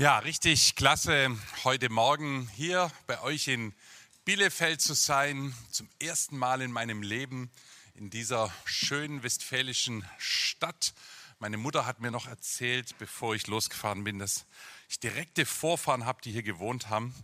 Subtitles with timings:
[0.00, 3.74] Ja, richtig klasse, heute Morgen hier bei euch in
[4.24, 5.54] Bielefeld zu sein.
[5.70, 7.50] Zum ersten Mal in meinem Leben
[7.94, 10.94] in dieser schönen westfälischen Stadt.
[11.38, 14.46] Meine Mutter hat mir noch erzählt, bevor ich losgefahren bin, dass
[14.88, 17.14] ich direkte Vorfahren habe, die hier gewohnt haben.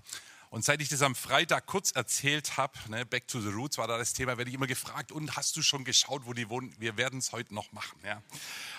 [0.57, 3.89] Und seit ich das am Freitag kurz erzählt habe, ne, Back to the Roots war
[3.89, 6.75] da das Thema, werde ich immer gefragt, und hast du schon geschaut, wo die wohnen?
[6.79, 7.99] Wir werden es heute noch machen.
[8.03, 8.23] Ja.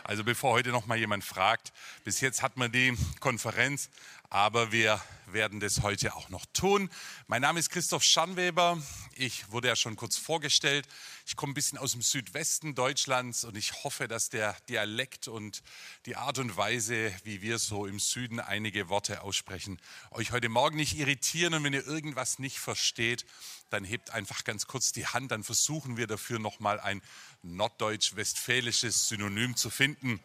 [0.04, 1.71] Also bevor heute noch mal jemand fragt,
[2.04, 3.92] bis jetzt hat man die Konferenz,
[4.30, 6.89] aber wir werden das heute auch noch tun.
[7.28, 8.82] Mein Name ist Christoph Schanweber.
[9.15, 10.88] Ich wurde ja schon kurz vorgestellt.
[11.25, 15.64] Ich komme ein bisschen aus dem Südwesten Deutschlands und ich hoffe, dass der Dialekt und
[16.05, 19.79] die Art und Weise, wie wir so im Süden einige Worte aussprechen,
[20.11, 21.54] euch heute Morgen nicht irritieren.
[21.54, 23.25] Und wenn ihr irgendwas nicht versteht,
[23.70, 25.32] dann hebt einfach ganz kurz die Hand.
[25.32, 27.02] Dann versuchen wir dafür nochmal ein
[27.44, 30.20] norddeutsch-westfälisches Synonym zu finden.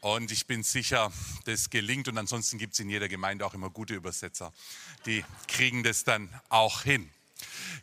[0.00, 1.12] Und ich bin sicher,
[1.44, 2.08] das gelingt.
[2.08, 4.52] Und ansonsten gibt es in jeder Gemeinde auch immer gute Übersetzer.
[5.06, 7.10] Die kriegen das dann auch hin.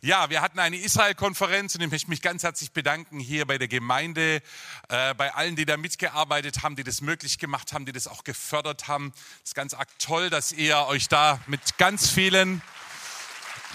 [0.00, 3.68] Ja, wir hatten eine Israel-Konferenz und ich möchte mich ganz herzlich bedanken hier bei der
[3.68, 4.42] Gemeinde,
[4.88, 8.24] äh, bei allen, die da mitgearbeitet haben, die das möglich gemacht haben, die das auch
[8.24, 9.12] gefördert haben.
[9.42, 12.62] Es ist ganz arg toll, dass ihr euch da mit ganz vielen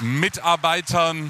[0.02, 1.30] Mitarbeitern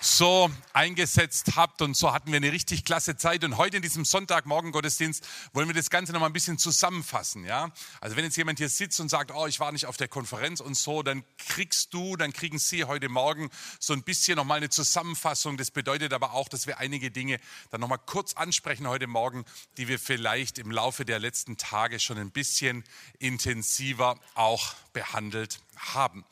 [0.00, 4.04] so eingesetzt habt und so hatten wir eine richtig klasse Zeit und heute in diesem
[4.04, 7.70] Sonntagmorgen Gottesdienst wollen wir das Ganze noch mal ein bisschen zusammenfassen, ja?
[8.00, 10.60] Also wenn jetzt jemand hier sitzt und sagt, oh, ich war nicht auf der Konferenz
[10.60, 14.56] und so, dann kriegst du, dann kriegen Sie heute Morgen so ein bisschen noch mal
[14.56, 15.56] eine Zusammenfassung.
[15.56, 17.38] Das bedeutet aber auch, dass wir einige Dinge
[17.70, 19.44] dann noch mal kurz ansprechen heute Morgen,
[19.78, 22.84] die wir vielleicht im Laufe der letzten Tage schon ein bisschen
[23.20, 26.24] intensiver auch behandelt haben.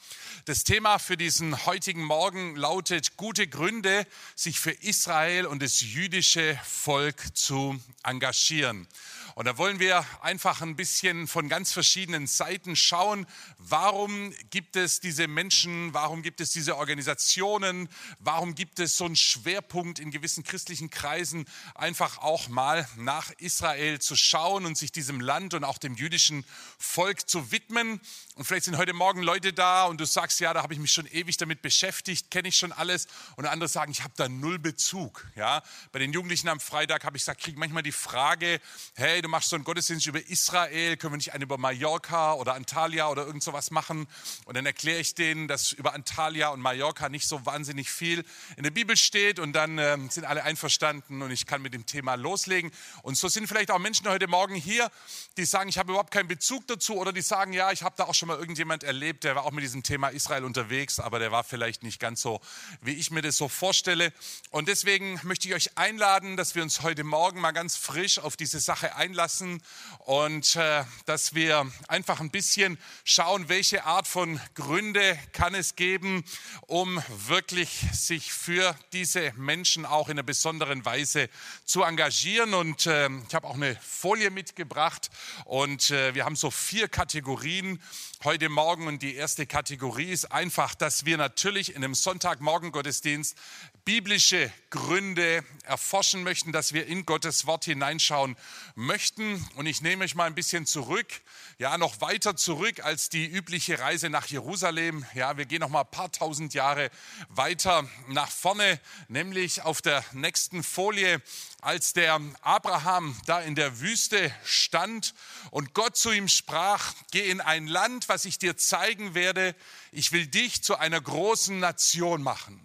[0.45, 6.59] Das Thema für diesen heutigen Morgen lautet gute Gründe, sich für Israel und das jüdische
[6.65, 8.89] Volk zu engagieren.
[9.35, 13.27] Und da wollen wir einfach ein bisschen von ganz verschiedenen Seiten schauen,
[13.59, 19.17] warum gibt es diese Menschen, warum gibt es diese Organisationen, warum gibt es so einen
[19.17, 25.21] Schwerpunkt in gewissen christlichen Kreisen, einfach auch mal nach Israel zu schauen und sich diesem
[25.21, 26.45] Land und auch dem jüdischen
[26.79, 28.01] Volk zu widmen.
[28.35, 30.93] Und vielleicht sind heute Morgen Leute da und du sagst, ja, da habe ich mich
[30.93, 33.09] schon ewig damit beschäftigt, kenne ich schon alles.
[33.37, 35.27] Und andere sagen, ich habe da null Bezug.
[35.37, 38.61] Ja, bei den Jugendlichen am Freitag habe ich gesagt, kriege manchmal die Frage,
[38.95, 42.55] hey, du machst so einen Gottesdienst über Israel, können wir nicht einen über Mallorca oder
[42.55, 44.09] Antalya oder irgend sowas machen?
[44.45, 48.25] Und dann erkläre ich denen, dass über Antalya und Mallorca nicht so wahnsinnig viel
[48.57, 51.87] in der Bibel steht und dann äh, sind alle einverstanden und ich kann mit dem
[51.87, 52.73] Thema loslegen.
[53.03, 54.91] Und so sind vielleicht auch Menschen heute Morgen hier,
[55.37, 58.05] die sagen, ich habe überhaupt keinen Bezug dazu oder die sagen, ja, ich habe da
[58.05, 61.31] auch schon mal irgendjemand erlebt, der war auch mit diesem Thema Israel unterwegs, aber der
[61.31, 62.41] war vielleicht nicht ganz so,
[62.81, 64.13] wie ich mir das so vorstelle.
[64.51, 68.37] Und deswegen möchte ich euch einladen, dass wir uns heute Morgen mal ganz frisch auf
[68.37, 69.63] diese Sache einladen lassen
[70.01, 76.25] und äh, dass wir einfach ein bisschen schauen, welche Art von Gründe kann es geben,
[76.63, 81.29] um wirklich sich für diese Menschen auch in einer besonderen Weise
[81.65, 82.55] zu engagieren.
[82.55, 85.11] Und äh, ich habe auch eine Folie mitgebracht
[85.45, 87.81] und äh, wir haben so vier Kategorien
[88.25, 93.37] heute Morgen und die erste Kategorie ist einfach, dass wir natürlich in einem Sonntagmorgen Gottesdienst
[93.85, 98.37] biblische Gründe erforschen möchten, dass wir in Gottes Wort hineinschauen
[98.77, 99.45] möchten.
[99.57, 101.21] Und ich nehme euch mal ein bisschen zurück,
[101.59, 105.05] ja, noch weiter zurück als die übliche Reise nach Jerusalem.
[105.15, 106.91] Ja, wir gehen noch mal ein paar tausend Jahre
[107.29, 108.79] weiter nach vorne,
[109.09, 111.21] nämlich auf der nächsten Folie,
[111.61, 115.15] als der Abraham da in der Wüste stand
[115.51, 119.55] und Gott zu ihm sprach, geh in ein Land, was ich dir zeigen werde.
[119.91, 122.61] Ich will dich zu einer großen Nation machen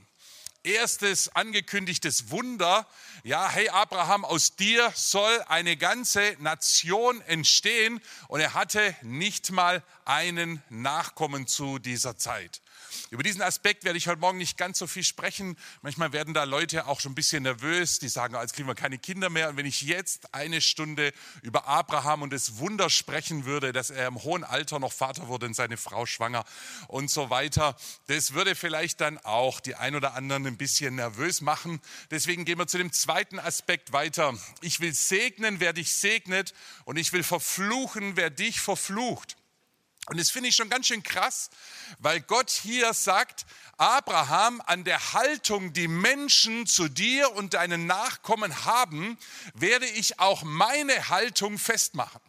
[0.63, 2.85] erstes angekündigtes Wunder.
[3.23, 8.01] Ja, hey Abraham, aus dir soll eine ganze Nation entstehen.
[8.27, 12.61] Und er hatte nicht mal einen Nachkommen zu dieser Zeit.
[13.09, 15.57] Über diesen Aspekt werde ich heute Morgen nicht ganz so viel sprechen.
[15.81, 18.97] Manchmal werden da Leute auch schon ein bisschen nervös, die sagen, jetzt kriegen wir keine
[18.97, 19.49] Kinder mehr.
[19.49, 24.07] Und wenn ich jetzt eine Stunde über Abraham und das Wunder sprechen würde, dass er
[24.07, 26.43] im hohen Alter noch Vater wurde und seine Frau schwanger
[26.87, 27.77] und so weiter,
[28.07, 31.79] das würde vielleicht dann auch die ein oder anderen ein bisschen nervös machen.
[32.11, 34.33] Deswegen gehen wir zu dem zweiten Aspekt weiter.
[34.61, 36.53] Ich will segnen, wer dich segnet
[36.85, 39.36] und ich will verfluchen, wer dich verflucht.
[40.09, 41.49] Und das finde ich schon ganz schön krass,
[41.99, 43.45] weil Gott hier sagt,
[43.75, 49.17] Abraham, an der Haltung, die Menschen zu dir und deinen Nachkommen haben,
[49.53, 52.21] werde ich auch meine Haltung festmachen.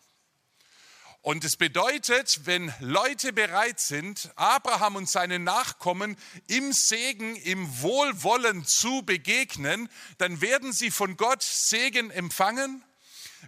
[1.23, 6.17] Und es bedeutet, wenn Leute bereit sind, Abraham und seine Nachkommen
[6.49, 9.89] im Segen, im Wohlwollen zu begegnen,
[10.19, 12.83] dann werden sie von Gott Segen empfangen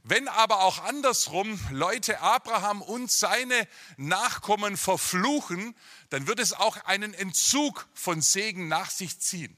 [0.03, 5.75] Wenn aber auch andersrum Leute Abraham und seine Nachkommen verfluchen,
[6.11, 9.57] dann wird es auch einen Entzug von Segen nach sich ziehen.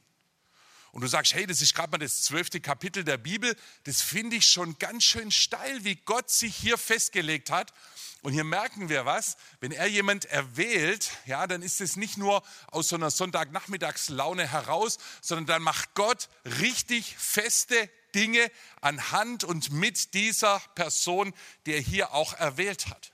[0.93, 3.57] Und du sagst, hey, das ist gerade mal das zwölfte Kapitel der Bibel.
[3.85, 7.73] Das finde ich schon ganz schön steil, wie Gott sich hier festgelegt hat.
[8.21, 12.43] Und hier merken wir was, wenn er jemand erwählt, ja, dann ist es nicht nur
[12.69, 18.51] aus so einer Sonntagnachmittagslaune heraus, sondern dann macht Gott richtig feste Dinge
[18.81, 21.35] anhand und mit dieser Person,
[21.67, 23.13] die er hier auch erwählt hat.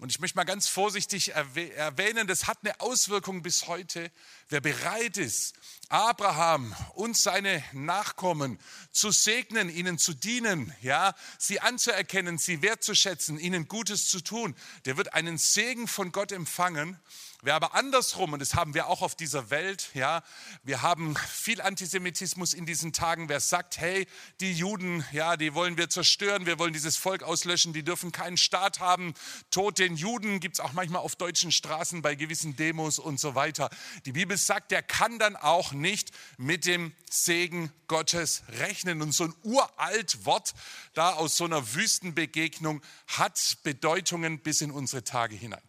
[0.00, 4.10] Und ich möchte mal ganz vorsichtig erwähnen, das hat eine Auswirkung bis heute.
[4.50, 5.54] Wer bereit ist,
[5.90, 8.58] Abraham und seine Nachkommen
[8.90, 14.56] zu segnen, ihnen zu dienen, ja, sie anzuerkennen, sie wertzuschätzen, ihnen Gutes zu tun,
[14.86, 16.98] der wird einen Segen von Gott empfangen.
[17.42, 20.22] Wer aber andersrum, und das haben wir auch auf dieser Welt, ja,
[20.62, 23.30] wir haben viel Antisemitismus in diesen Tagen.
[23.30, 24.06] Wer sagt, hey,
[24.40, 28.36] die Juden, ja, die wollen wir zerstören, wir wollen dieses Volk auslöschen, die dürfen keinen
[28.36, 29.14] Staat haben.
[29.50, 33.34] Tod den Juden gibt es auch manchmal auf deutschen Straßen bei gewissen Demos und so
[33.34, 33.70] weiter.
[34.04, 39.02] Die Bibel sagt, der kann dann auch nicht mit dem Segen Gottes rechnen.
[39.02, 40.54] Und so ein uralt Wort
[40.94, 45.62] da aus so einer Wüstenbegegnung hat Bedeutungen bis in unsere Tage hinein.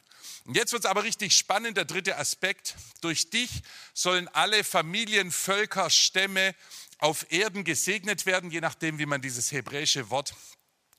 [0.45, 2.75] Und jetzt wird es aber richtig spannend, der dritte Aspekt.
[3.01, 3.61] Durch dich
[3.93, 6.55] sollen alle Familien, Völker, Stämme
[6.97, 10.33] auf Erden gesegnet werden, je nachdem, wie man dieses hebräische Wort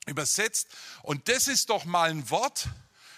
[0.07, 0.69] übersetzt.
[1.03, 2.69] Und das ist doch mal ein Wort,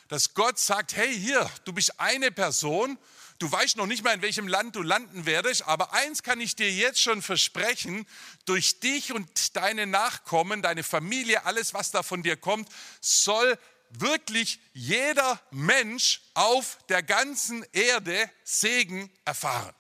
[0.09, 2.99] dass Gott sagt, hey hier, du bist eine Person,
[3.39, 6.57] du weißt noch nicht mal, in welchem Land du landen werdest, aber eins kann ich
[6.57, 8.07] dir jetzt schon versprechen,
[8.45, 12.69] durch dich und deine Nachkommen, deine Familie, alles, was da von dir kommt,
[13.01, 13.59] soll
[13.91, 19.75] wirklich jeder Mensch auf der ganzen Erde Segen erfahren.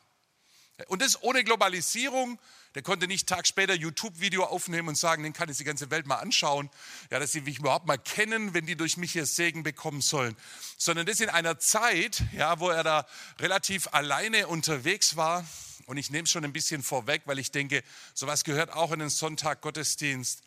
[0.87, 2.39] Und das ohne Globalisierung.
[2.75, 6.07] Der konnte nicht Tag später YouTube-Video aufnehmen und sagen, den kann jetzt die ganze Welt
[6.07, 6.71] mal anschauen,
[7.11, 10.37] ja, dass sie mich überhaupt mal kennen, wenn die durch mich hier Segen bekommen sollen.
[10.77, 13.07] Sondern das in einer Zeit, ja, wo er da
[13.39, 15.47] relativ alleine unterwegs war.
[15.87, 18.99] Und ich nehme es schon ein bisschen vorweg, weil ich denke, sowas gehört auch in
[18.99, 20.43] den Sonntag Gottesdienst.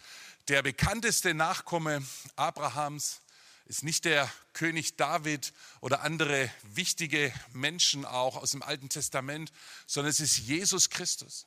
[0.50, 2.04] Der bekannteste Nachkomme
[2.36, 3.22] Abrahams,
[3.68, 9.52] ist nicht der König David oder andere wichtige Menschen auch aus dem Alten Testament,
[9.86, 11.46] sondern es ist Jesus Christus.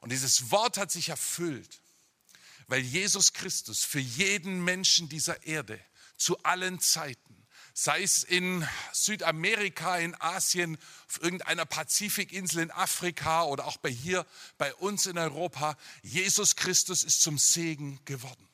[0.00, 1.80] Und dieses Wort hat sich erfüllt,
[2.66, 5.80] weil Jesus Christus für jeden Menschen dieser Erde
[6.16, 10.78] zu allen Zeiten, sei es in Südamerika, in Asien,
[11.08, 14.26] auf irgendeiner Pazifikinsel in Afrika oder auch bei hier
[14.58, 18.47] bei uns in Europa, Jesus Christus ist zum Segen geworden.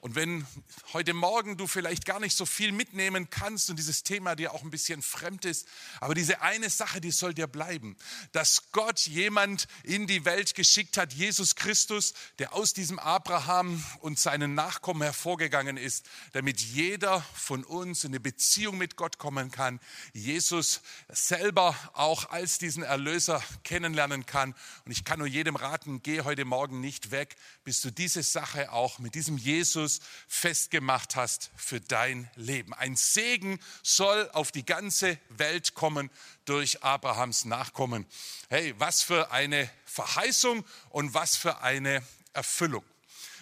[0.00, 0.46] Und wenn
[0.92, 4.62] heute Morgen du vielleicht gar nicht so viel mitnehmen kannst und dieses Thema dir auch
[4.62, 5.66] ein bisschen fremd ist,
[6.00, 7.96] aber diese eine Sache, die soll dir bleiben,
[8.32, 14.18] dass Gott jemand in die Welt geschickt hat, Jesus Christus, der aus diesem Abraham und
[14.18, 19.80] seinen Nachkommen hervorgegangen ist, damit jeder von uns in eine Beziehung mit Gott kommen kann,
[20.12, 24.54] Jesus selber auch als diesen Erlöser kennenlernen kann.
[24.84, 28.72] Und ich kann nur jedem raten, geh heute Morgen nicht weg, bis du diese Sache
[28.72, 29.85] auch mit diesem Jesus
[30.28, 32.74] festgemacht hast für dein Leben.
[32.74, 36.10] Ein Segen soll auf die ganze Welt kommen
[36.44, 38.06] durch Abrahams Nachkommen.
[38.48, 42.02] Hey, was für eine Verheißung und was für eine
[42.32, 42.84] Erfüllung.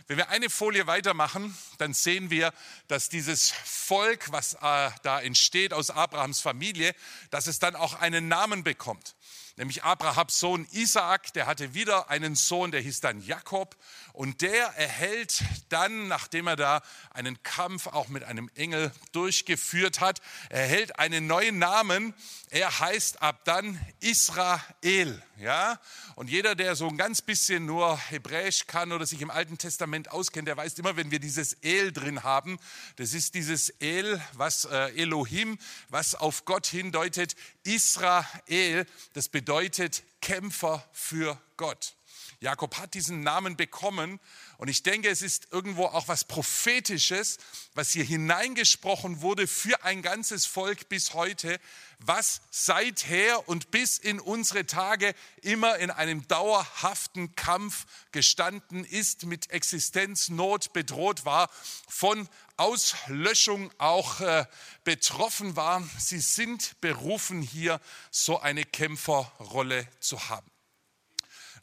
[0.07, 2.53] Wenn wir eine Folie weitermachen, dann sehen wir,
[2.89, 6.95] dass dieses Volk, was äh, da entsteht aus Abrahams Familie,
[7.31, 9.15] dass es dann auch einen Namen bekommt
[9.57, 13.77] nämlich Abrahams Sohn Isaak, der hatte wieder einen Sohn, der hieß dann Jakob.
[14.15, 20.21] Und der erhält dann, nachdem er da einen Kampf auch mit einem Engel durchgeführt hat,
[20.51, 22.15] erhält einen neuen Namen.
[22.51, 25.21] Er heißt ab dann Israel.
[25.37, 25.81] Ja?
[26.15, 30.13] Und jeder, der so ein ganz bisschen nur Hebräisch kann oder sich im Alten Testament
[30.13, 32.61] auskennt, der weiß immer, wenn wir dieses El drin haben,
[32.95, 40.89] das ist dieses El, was äh, Elohim, was auf Gott hindeutet, Israel, das bedeutet Kämpfer
[40.93, 41.97] für Gott.
[42.41, 44.21] Jakob hat diesen Namen bekommen
[44.59, 47.39] und ich denke, es ist irgendwo auch was Prophetisches,
[47.75, 51.59] was hier hineingesprochen wurde für ein ganzes Volk bis heute,
[51.99, 59.51] was seither und bis in unsere Tage immer in einem dauerhaften Kampf gestanden ist, mit
[59.51, 61.51] Existenznot bedroht war,
[61.89, 64.45] von Auslöschung auch äh,
[64.85, 65.83] betroffen war.
[65.99, 70.54] Sie sind berufen, hier so eine Kämpferrolle zu haben.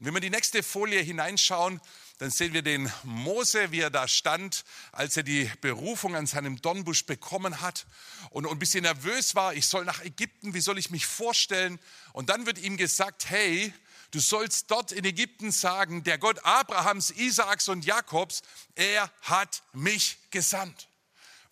[0.03, 1.79] Wenn wir die nächste Folie hineinschauen,
[2.17, 6.59] dann sehen wir den Mose, wie er da stand, als er die Berufung an seinem
[6.59, 7.85] Dornbusch bekommen hat
[8.31, 9.53] und ein bisschen nervös war.
[9.53, 11.77] Ich soll nach Ägypten, wie soll ich mich vorstellen?
[12.13, 13.71] Und dann wird ihm gesagt, hey,
[14.09, 18.41] Du sollst dort in Ägypten sagen, der Gott Abrahams, Isaaks und Jakobs,
[18.75, 20.89] er hat mich gesandt.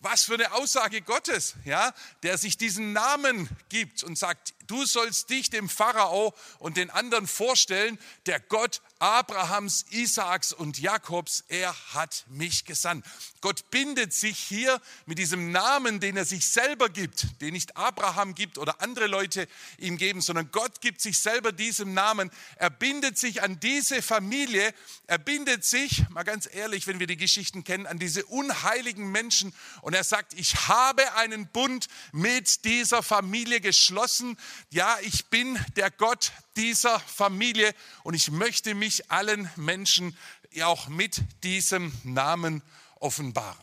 [0.00, 5.30] Was für eine Aussage Gottes, ja, der sich diesen Namen gibt und sagt, du sollst
[5.30, 12.24] dich dem Pharao und den anderen vorstellen, der Gott Abrahams, Isaaks und Jakobs, er hat
[12.28, 13.06] mich gesandt.
[13.40, 18.34] Gott bindet sich hier mit diesem Namen, den er sich selber gibt, den nicht Abraham
[18.34, 19.48] gibt oder andere Leute
[19.78, 22.30] ihm geben, sondern Gott gibt sich selber diesem Namen.
[22.56, 24.74] Er bindet sich an diese Familie,
[25.06, 29.54] er bindet sich, mal ganz ehrlich, wenn wir die Geschichten kennen, an diese unheiligen Menschen
[29.80, 34.36] und er sagt, ich habe einen Bund mit dieser Familie geschlossen.
[34.68, 40.16] Ja, ich bin der Gott dieser Familie und ich möchte mich allen Menschen
[40.62, 42.62] auch mit diesem Namen
[42.96, 43.58] offenbaren.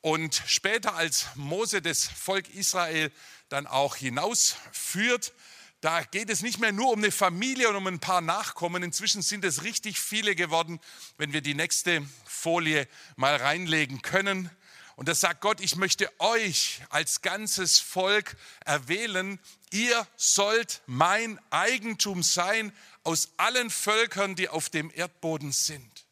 [0.00, 3.10] Und später, als Mose das Volk Israel
[3.48, 5.32] dann auch hinausführt,
[5.80, 8.82] da geht es nicht mehr nur um eine Familie und um ein paar Nachkommen.
[8.82, 10.80] Inzwischen sind es richtig viele geworden,
[11.18, 14.50] wenn wir die nächste Folie mal reinlegen können.
[14.96, 19.40] Und da sagt Gott, ich möchte euch als ganzes Volk erwählen.
[19.70, 22.72] Ihr sollt mein Eigentum sein
[23.02, 26.06] aus allen Völkern, die auf dem Erdboden sind.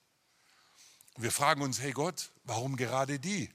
[1.15, 3.51] Und wir fragen uns, hey Gott, warum gerade die?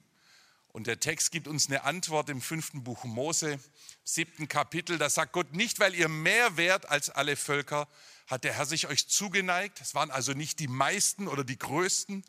[0.70, 3.60] Und der Text gibt uns eine Antwort im fünften Buch Mose,
[4.04, 4.98] siebten Kapitel.
[4.98, 7.88] Da sagt Gott, nicht weil ihr mehr wert als alle Völker,
[8.28, 9.82] hat der Herr sich euch zugeneigt.
[9.82, 12.24] Es waren also nicht die meisten oder die größten,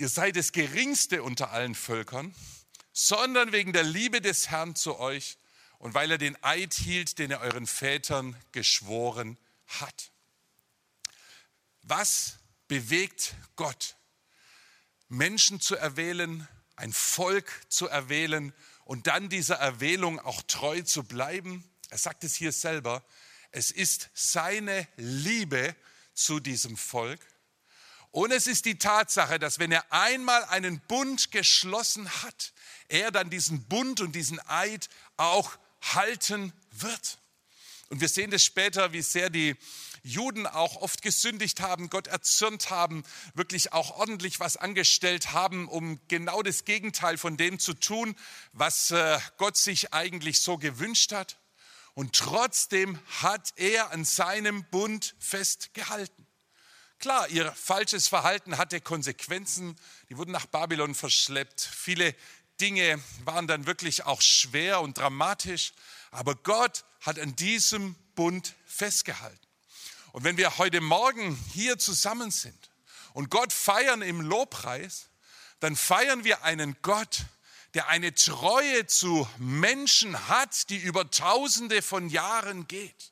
[0.00, 2.34] ihr seid das geringste unter allen Völkern,
[2.90, 5.36] sondern wegen der Liebe des Herrn zu euch
[5.78, 10.10] und weil er den Eid hielt, den er euren Vätern geschworen hat.
[11.82, 13.96] Was bewegt Gott,
[15.08, 18.54] Menschen zu erwählen, ein Volk zu erwählen
[18.86, 21.62] und dann dieser Erwählung auch treu zu bleiben?
[21.90, 23.04] Er sagt es hier selber,
[23.50, 25.76] es ist seine Liebe
[26.14, 27.20] zu diesem Volk
[28.12, 32.52] und es ist die Tatsache, dass wenn er einmal einen Bund geschlossen hat,
[32.88, 37.18] er dann diesen Bund und diesen Eid auch halten wird.
[37.88, 39.56] Und wir sehen das später, wie sehr die
[40.02, 46.00] Juden auch oft gesündigt haben, Gott erzürnt haben, wirklich auch ordentlich was angestellt haben, um
[46.08, 48.16] genau das Gegenteil von dem zu tun,
[48.52, 51.38] was äh, Gott sich eigentlich so gewünscht hat.
[51.94, 56.26] Und trotzdem hat er an seinem Bund festgehalten.
[57.00, 59.74] Klar, ihr falsches Verhalten hatte Konsequenzen.
[60.10, 61.62] Die wurden nach Babylon verschleppt.
[61.62, 62.14] Viele
[62.60, 65.72] Dinge waren dann wirklich auch schwer und dramatisch.
[66.10, 69.40] Aber Gott hat an diesem Bund festgehalten.
[70.12, 72.70] Und wenn wir heute Morgen hier zusammen sind
[73.14, 75.08] und Gott feiern im Lobpreis,
[75.60, 77.24] dann feiern wir einen Gott,
[77.72, 83.09] der eine Treue zu Menschen hat, die über Tausende von Jahren geht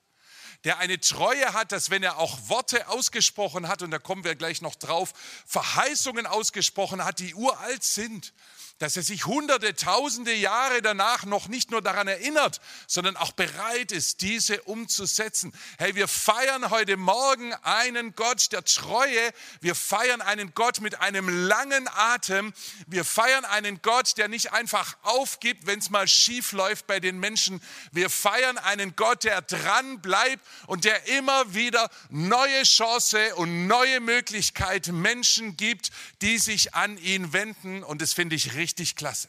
[0.64, 4.34] der eine Treue hat, dass wenn er auch Worte ausgesprochen hat, und da kommen wir
[4.34, 5.12] gleich noch drauf,
[5.46, 8.32] Verheißungen ausgesprochen hat, die uralt sind,
[8.78, 13.90] dass er sich hunderte, tausende Jahre danach noch nicht nur daran erinnert, sondern auch bereit
[13.90, 15.52] ist, diese umzusetzen.
[15.78, 19.32] Hey, wir feiern heute Morgen einen Gott der Treue.
[19.60, 22.52] Wir feiern einen Gott mit einem langen Atem.
[22.86, 27.18] Wir feiern einen Gott, der nicht einfach aufgibt, wenn es mal schief läuft bei den
[27.18, 27.60] Menschen.
[27.90, 33.98] Wir feiern einen Gott, der dran bleibt und der immer wieder neue Chance und neue
[33.98, 35.90] Möglichkeit Menschen gibt,
[36.22, 37.82] die sich an ihn wenden.
[37.82, 39.28] Und das finde ich richtig richtig klasse.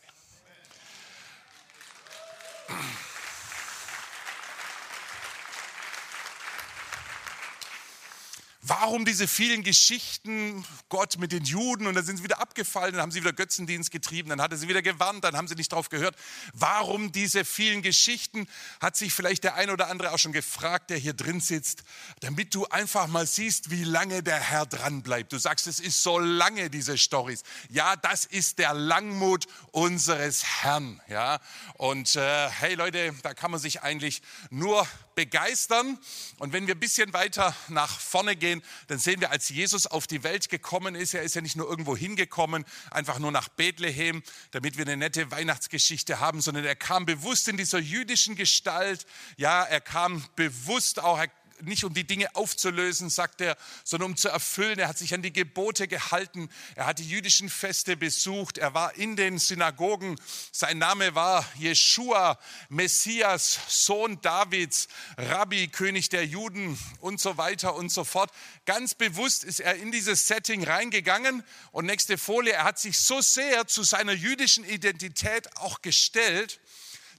[8.69, 13.01] Warum diese vielen Geschichten, Gott mit den Juden und dann sind sie wieder abgefallen, dann
[13.01, 15.71] haben sie wieder Götzendienst getrieben, dann hat er sie wieder gewarnt, dann haben sie nicht
[15.71, 16.15] drauf gehört.
[16.53, 18.47] Warum diese vielen Geschichten,
[18.79, 21.81] hat sich vielleicht der ein oder andere auch schon gefragt, der hier drin sitzt,
[22.19, 25.33] damit du einfach mal siehst, wie lange der Herr dran bleibt.
[25.33, 27.41] Du sagst, es ist so lange, diese Stories.
[27.69, 31.01] Ja, das ist der Langmut unseres Herrn.
[31.07, 31.39] Ja,
[31.73, 34.21] und äh, hey Leute, da kann man sich eigentlich
[34.51, 35.97] nur begeistern.
[36.37, 40.07] Und wenn wir ein bisschen weiter nach vorne gehen, dann sehen wir, als Jesus auf
[40.07, 44.23] die Welt gekommen ist, er ist ja nicht nur irgendwo hingekommen, einfach nur nach Bethlehem,
[44.51, 49.05] damit wir eine nette Weihnachtsgeschichte haben, sondern er kam bewusst in dieser jüdischen Gestalt.
[49.37, 51.29] Ja, er kam bewusst auch, er
[51.61, 54.79] nicht um die Dinge aufzulösen, sagt er, sondern um zu erfüllen.
[54.79, 56.49] Er hat sich an die Gebote gehalten.
[56.75, 58.57] Er hat die jüdischen Feste besucht.
[58.57, 60.19] Er war in den Synagogen.
[60.51, 62.39] Sein Name war Jeshua,
[62.69, 64.87] Messias, Sohn Davids,
[65.17, 68.31] Rabbi, König der Juden und so weiter und so fort.
[68.65, 71.43] Ganz bewusst ist er in dieses Setting reingegangen.
[71.71, 76.59] Und nächste Folie, er hat sich so sehr zu seiner jüdischen Identität auch gestellt,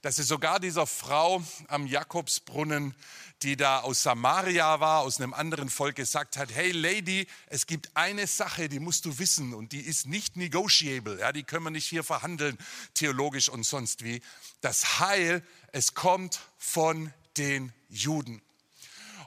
[0.01, 2.95] dass er sogar dieser Frau am Jakobsbrunnen,
[3.43, 7.89] die da aus Samaria war, aus einem anderen Volk, gesagt hat, hey Lady, es gibt
[7.95, 11.71] eine Sache, die musst du wissen und die ist nicht negotiable, ja, die können wir
[11.71, 12.57] nicht hier verhandeln,
[12.93, 14.21] theologisch und sonst wie.
[14.61, 18.41] Das Heil, es kommt von den Juden.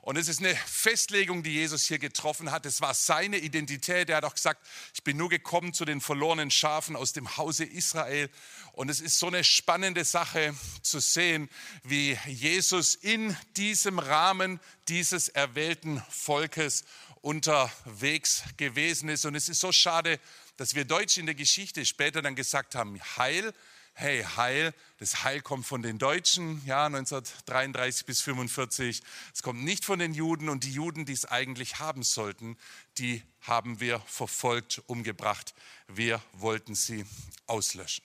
[0.05, 2.67] Und es ist eine Festlegung, die Jesus hier getroffen hat.
[2.67, 4.11] Es war seine Identität.
[4.11, 4.61] Er hat auch gesagt,
[4.93, 8.29] ich bin nur gekommen zu den verlorenen Schafen aus dem Hause Israel.
[8.73, 11.49] Und es ist so eine spannende Sache zu sehen,
[11.85, 16.85] wie Jesus in diesem Rahmen dieses erwählten Volkes
[17.23, 19.25] unterwegs gewesen ist.
[19.25, 20.21] Und es ist so schade,
[20.59, 23.55] dass wir Deutsche in der Geschichte später dann gesagt haben, Heil
[23.95, 29.03] hey, Heil, das Heil kommt von den Deutschen, ja, 1933 bis 45.
[29.33, 32.57] Es kommt nicht von den Juden und die Juden, die es eigentlich haben sollten,
[32.99, 35.55] die haben wir verfolgt, umgebracht.
[35.87, 37.07] Wir wollten sie
[37.47, 38.05] auslöschen.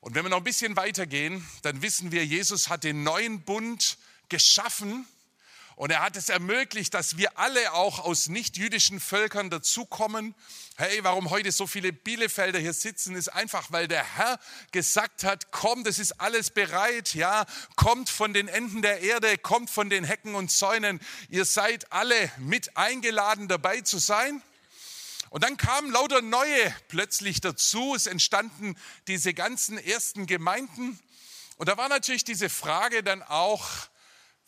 [0.00, 3.98] Und wenn wir noch ein bisschen weitergehen, dann wissen wir, Jesus hat den neuen Bund
[4.28, 5.06] geschaffen
[5.80, 10.34] und er hat es ermöglicht, dass wir alle auch aus nicht-jüdischen Völkern dazukommen.
[10.76, 14.38] Hey, warum heute so viele Bielefelder hier sitzen, ist einfach, weil der Herr
[14.72, 17.46] gesagt hat, kommt, es ist alles bereit, ja,
[17.76, 21.00] kommt von den Enden der Erde, kommt von den Hecken und Zäunen.
[21.30, 24.42] Ihr seid alle mit eingeladen, dabei zu sein.
[25.30, 27.94] Und dann kamen lauter neue plötzlich dazu.
[27.94, 28.76] Es entstanden
[29.08, 31.00] diese ganzen ersten Gemeinden.
[31.56, 33.88] Und da war natürlich diese Frage dann auch,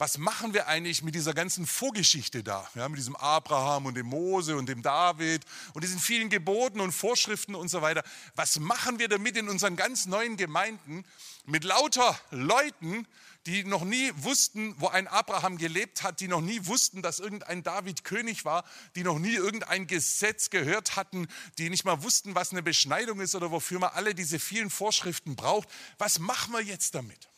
[0.02, 2.68] was machen wir eigentlich mit dieser ganzen Vorgeschichte da?
[2.75, 5.44] Ja, mit diesem Abraham und dem Mose und dem David
[5.75, 8.02] und diesen vielen Geboten und Vorschriften und so weiter.
[8.35, 11.04] Was machen wir damit in unseren ganz neuen Gemeinden
[11.47, 13.06] mit lauter Leuten,
[13.47, 17.62] die noch nie wussten, wo ein Abraham gelebt hat, die noch nie wussten, dass irgendein
[17.62, 18.64] David König war,
[18.97, 21.28] die noch nie irgendein Gesetz gehört hatten,
[21.59, 25.37] die nicht mal wussten, was eine Beschneidung ist oder wofür man alle diese vielen Vorschriften
[25.37, 25.68] braucht.
[25.99, 27.28] Was machen wir jetzt damit?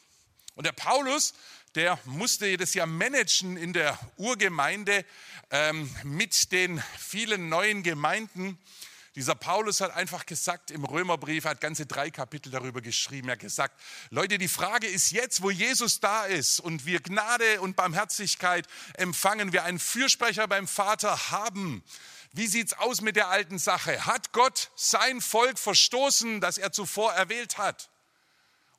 [0.54, 1.34] Und der Paulus,
[1.74, 5.04] der musste jedes Jahr managen in der Urgemeinde
[5.50, 8.58] ähm, mit den vielen neuen Gemeinden.
[9.16, 13.28] Dieser Paulus hat einfach gesagt im Römerbrief, er hat ganze drei Kapitel darüber geschrieben.
[13.28, 17.60] Er hat gesagt, Leute, die Frage ist jetzt, wo Jesus da ist und wir Gnade
[17.60, 21.84] und Barmherzigkeit empfangen, wir einen Fürsprecher beim Vater haben.
[22.32, 24.04] Wie sieht's aus mit der alten Sache?
[24.06, 27.90] Hat Gott sein Volk verstoßen, das er zuvor erwählt hat?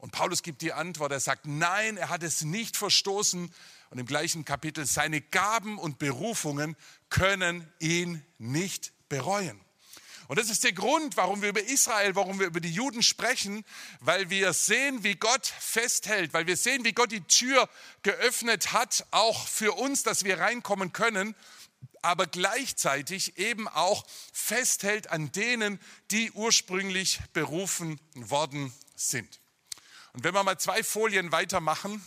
[0.06, 3.52] Und Paulus gibt die Antwort, er sagt, nein, er hat es nicht verstoßen.
[3.90, 6.76] Und im gleichen Kapitel, seine Gaben und Berufungen
[7.10, 9.60] können ihn nicht bereuen.
[10.28, 13.66] Und das ist der Grund, warum wir über Israel, warum wir über die Juden sprechen,
[14.00, 17.68] weil wir sehen, wie Gott festhält, weil wir sehen, wie Gott die Tür
[18.04, 21.34] geöffnet hat, auch für uns, dass wir reinkommen können,
[22.04, 25.80] aber gleichzeitig eben auch festhält an denen,
[26.12, 29.40] die ursprünglich berufen worden sind.
[30.16, 32.02] Und wenn wir mal zwei Folien weitermachen,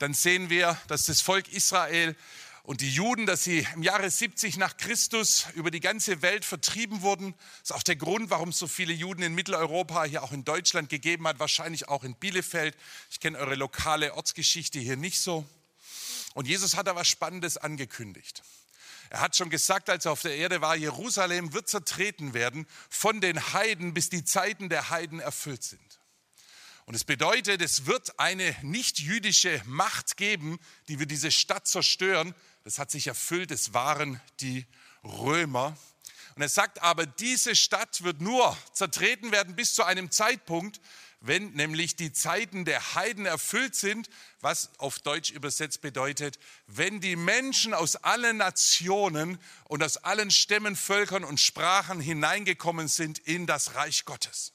[0.00, 2.14] dann sehen wir, dass das Volk Israel
[2.62, 7.00] und die Juden, dass sie im Jahre 70 nach Christus über die ganze Welt vertrieben
[7.00, 7.32] wurden.
[7.60, 10.44] Das ist auch der Grund, warum es so viele Juden in Mitteleuropa, hier auch in
[10.44, 12.76] Deutschland gegeben hat, wahrscheinlich auch in Bielefeld.
[13.10, 15.46] Ich kenne eure lokale Ortsgeschichte hier nicht so.
[16.34, 18.42] Und Jesus hat da was Spannendes angekündigt.
[19.08, 23.22] Er hat schon gesagt, als er auf der Erde war, Jerusalem wird zertreten werden von
[23.22, 25.99] den Heiden, bis die Zeiten der Heiden erfüllt sind.
[26.90, 32.34] Und es bedeutet, es wird eine nicht-jüdische Macht geben, die wir diese Stadt zerstören.
[32.64, 34.66] Das hat sich erfüllt, es waren die
[35.04, 35.78] Römer.
[36.34, 40.80] Und er sagt aber, diese Stadt wird nur zertreten werden bis zu einem Zeitpunkt,
[41.20, 47.14] wenn nämlich die Zeiten der Heiden erfüllt sind, was auf Deutsch übersetzt bedeutet, wenn die
[47.14, 53.76] Menschen aus allen Nationen und aus allen Stämmen, Völkern und Sprachen hineingekommen sind in das
[53.76, 54.54] Reich Gottes.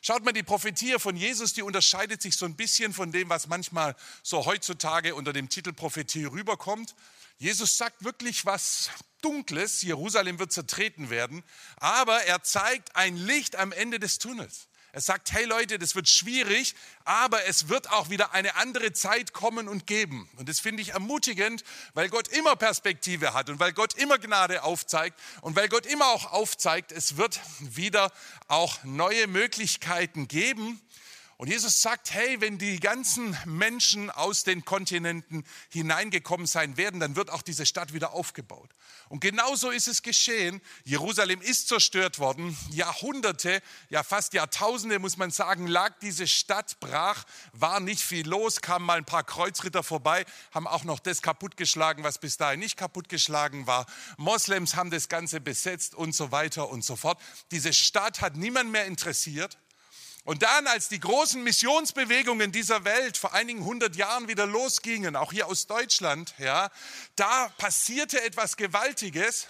[0.00, 3.48] Schaut mal, die Prophetie von Jesus, die unterscheidet sich so ein bisschen von dem, was
[3.48, 6.94] manchmal so heutzutage unter dem Titel Prophetie rüberkommt.
[7.38, 8.90] Jesus sagt wirklich was
[9.22, 11.42] Dunkles, Jerusalem wird zertreten werden,
[11.76, 14.68] aber er zeigt ein Licht am Ende des Tunnels.
[14.98, 19.32] Er sagt, hey Leute, das wird schwierig, aber es wird auch wieder eine andere Zeit
[19.32, 20.28] kommen und geben.
[20.38, 21.62] Und das finde ich ermutigend,
[21.94, 26.08] weil Gott immer Perspektive hat und weil Gott immer Gnade aufzeigt und weil Gott immer
[26.08, 28.10] auch aufzeigt, es wird wieder
[28.48, 30.80] auch neue Möglichkeiten geben.
[31.40, 37.14] Und Jesus sagt, hey, wenn die ganzen Menschen aus den Kontinenten hineingekommen sein werden, dann
[37.14, 38.74] wird auch diese Stadt wieder aufgebaut.
[39.08, 40.60] Und genauso ist es geschehen.
[40.82, 42.58] Jerusalem ist zerstört worden.
[42.72, 47.22] Jahrhunderte, ja fast Jahrtausende muss man sagen, lag diese Stadt brach,
[47.52, 52.02] war nicht viel los, kamen mal ein paar Kreuzritter vorbei, haben auch noch das kaputtgeschlagen,
[52.02, 53.86] was bis dahin nicht kaputtgeschlagen war.
[54.16, 57.20] Moslems haben das Ganze besetzt und so weiter und so fort.
[57.52, 59.56] Diese Stadt hat niemand mehr interessiert.
[60.28, 65.32] Und dann, als die großen Missionsbewegungen dieser Welt vor einigen hundert Jahren wieder losgingen, auch
[65.32, 66.70] hier aus Deutschland, ja,
[67.16, 69.46] da passierte etwas Gewaltiges.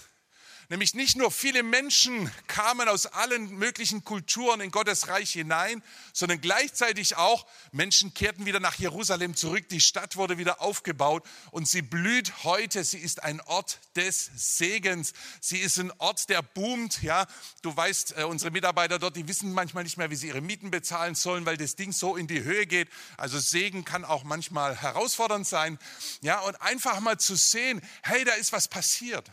[0.71, 6.43] Nämlich nicht nur viele Menschen kamen aus allen möglichen Kulturen in Gottes Reich hinein, sondern
[6.43, 9.67] gleichzeitig auch Menschen kehrten wieder nach Jerusalem zurück.
[9.71, 12.85] Die Stadt wurde wieder aufgebaut und sie blüht heute.
[12.85, 15.15] Sie ist ein Ort des Segens.
[15.41, 17.03] Sie ist ein Ort, der boomt.
[17.03, 17.27] Ja,
[17.63, 20.71] du weißt, äh, unsere Mitarbeiter dort, die wissen manchmal nicht mehr, wie sie ihre Mieten
[20.71, 22.91] bezahlen sollen, weil das Ding so in die Höhe geht.
[23.17, 25.79] Also Segen kann auch manchmal herausfordernd sein.
[26.21, 29.31] Ja, und einfach mal zu sehen, hey, da ist was passiert.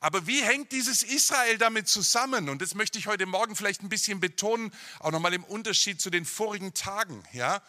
[0.00, 2.48] Aber wie hängt dieses Israel damit zusammen?
[2.48, 6.10] Und das möchte ich heute Morgen vielleicht ein bisschen betonen, auch nochmal im Unterschied zu
[6.10, 7.22] den vorigen Tagen.
[7.32, 7.62] Ja?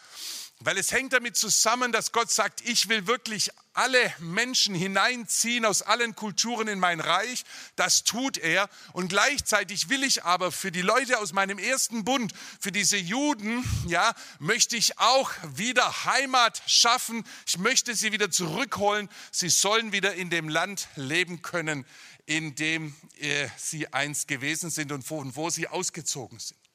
[0.60, 5.82] Weil es hängt damit zusammen, dass Gott sagt, ich will wirklich alle Menschen hineinziehen aus
[5.82, 7.44] allen Kulturen in mein Reich.
[7.76, 8.68] Das tut er.
[8.92, 13.64] Und gleichzeitig will ich aber für die Leute aus meinem ersten Bund, für diese Juden,
[13.86, 17.24] ja, möchte ich auch wieder Heimat schaffen.
[17.46, 19.08] Ich möchte sie wieder zurückholen.
[19.30, 21.86] Sie sollen wieder in dem Land leben können,
[22.26, 26.67] in dem äh, sie einst gewesen sind und und wo sie ausgezogen sind.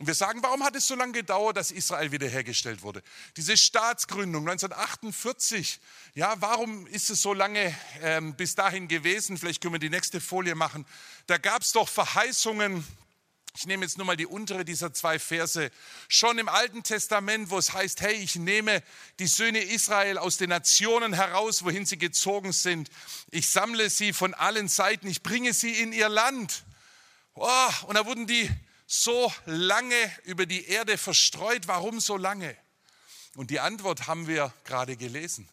[0.00, 3.02] Und wir sagen, warum hat es so lange gedauert, dass Israel wiederhergestellt wurde?
[3.36, 5.78] Diese Staatsgründung 1948,
[6.14, 9.36] ja, warum ist es so lange ähm, bis dahin gewesen?
[9.36, 10.86] Vielleicht können wir die nächste Folie machen.
[11.26, 12.82] Da gab es doch Verheißungen.
[13.54, 15.70] Ich nehme jetzt nur mal die untere dieser zwei Verse.
[16.08, 18.82] Schon im Alten Testament, wo es heißt, hey, ich nehme
[19.18, 22.88] die Söhne Israel aus den Nationen heraus, wohin sie gezogen sind.
[23.32, 26.64] Ich sammle sie von allen Seiten, ich bringe sie in ihr Land.
[27.34, 28.50] Oh, und da wurden die
[28.92, 31.68] so lange über die Erde verstreut?
[31.68, 32.56] Warum so lange?
[33.36, 35.48] Und die Antwort haben wir gerade gelesen,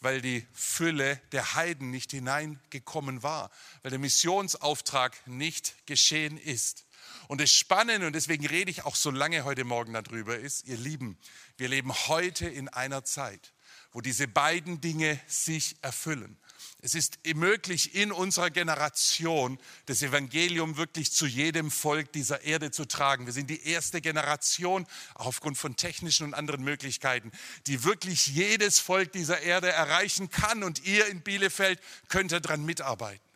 [0.00, 6.84] weil die Fülle der Heiden nicht hineingekommen war, weil der Missionsauftrag nicht geschehen ist.
[7.28, 10.76] Und das Spannende, und deswegen rede ich auch so lange heute Morgen darüber, ist, ihr
[10.76, 11.16] Lieben,
[11.58, 13.52] wir leben heute in einer Zeit,
[13.92, 16.40] wo diese beiden Dinge sich erfüllen.
[16.82, 22.86] Es ist möglich, in unserer Generation das Evangelium wirklich zu jedem Volk dieser Erde zu
[22.86, 23.26] tragen.
[23.26, 27.32] Wir sind die erste Generation, aufgrund von technischen und anderen Möglichkeiten,
[27.66, 30.62] die wirklich jedes Volk dieser Erde erreichen kann.
[30.62, 33.29] Und ihr in Bielefeld könnt daran mitarbeiten.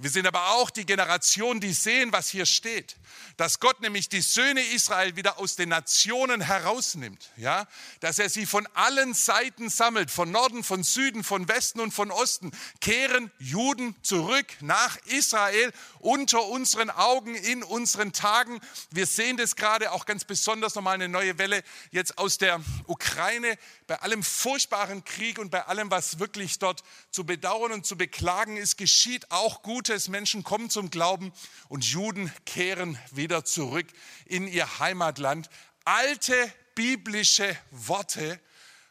[0.00, 2.94] Wir sind aber auch die Generation, die sehen, was hier steht.
[3.36, 7.66] Dass Gott nämlich die Söhne Israel wieder aus den Nationen herausnimmt, ja,
[7.98, 12.12] dass er sie von allen Seiten sammelt, von Norden, von Süden, von Westen und von
[12.12, 18.60] Osten, kehren Juden zurück nach Israel unter unseren Augen in unseren Tagen.
[18.92, 23.58] Wir sehen das gerade auch ganz besonders nochmal eine neue Welle jetzt aus der Ukraine,
[23.88, 28.58] bei allem furchtbaren Krieg und bei allem, was wirklich dort zu bedauern und zu beklagen
[28.58, 30.08] ist, geschieht auch Gutes.
[30.08, 31.32] Menschen kommen zum Glauben
[31.68, 33.86] und Juden kehren wieder zurück
[34.26, 35.48] in ihr Heimatland.
[35.86, 38.38] Alte biblische Worte,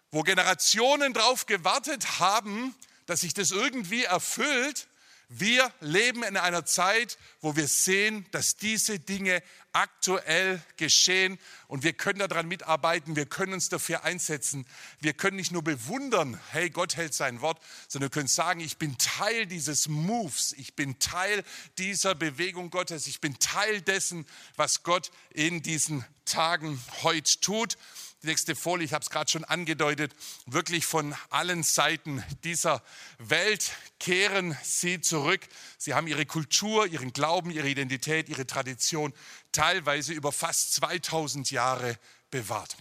[0.09, 2.73] wo Generationen darauf gewartet haben,
[3.05, 4.87] dass sich das irgendwie erfüllt
[5.29, 9.43] wir leben in einer Zeit, wo wir sehen, dass diese Dinge
[9.77, 11.37] aktuell geschehen
[11.67, 14.65] und wir können daran mitarbeiten, wir können uns dafür einsetzen.
[14.99, 18.77] Wir können nicht nur bewundern, hey, Gott hält sein Wort, sondern wir können sagen, ich
[18.77, 21.43] bin Teil dieses Moves, ich bin Teil
[21.77, 27.77] dieser Bewegung Gottes, ich bin Teil dessen, was Gott in diesen Tagen heute tut.
[28.23, 30.11] Die nächste Folie, ich habe es gerade schon angedeutet,
[30.47, 32.81] wirklich von allen Seiten dieser
[33.19, 35.47] Welt kehren sie zurück.
[35.77, 39.13] Sie haben ihre Kultur, ihren Glauben, ihre Identität, ihre Tradition
[39.51, 41.99] teilweise über fast 2000 Jahre
[42.31, 42.77] bewahrt.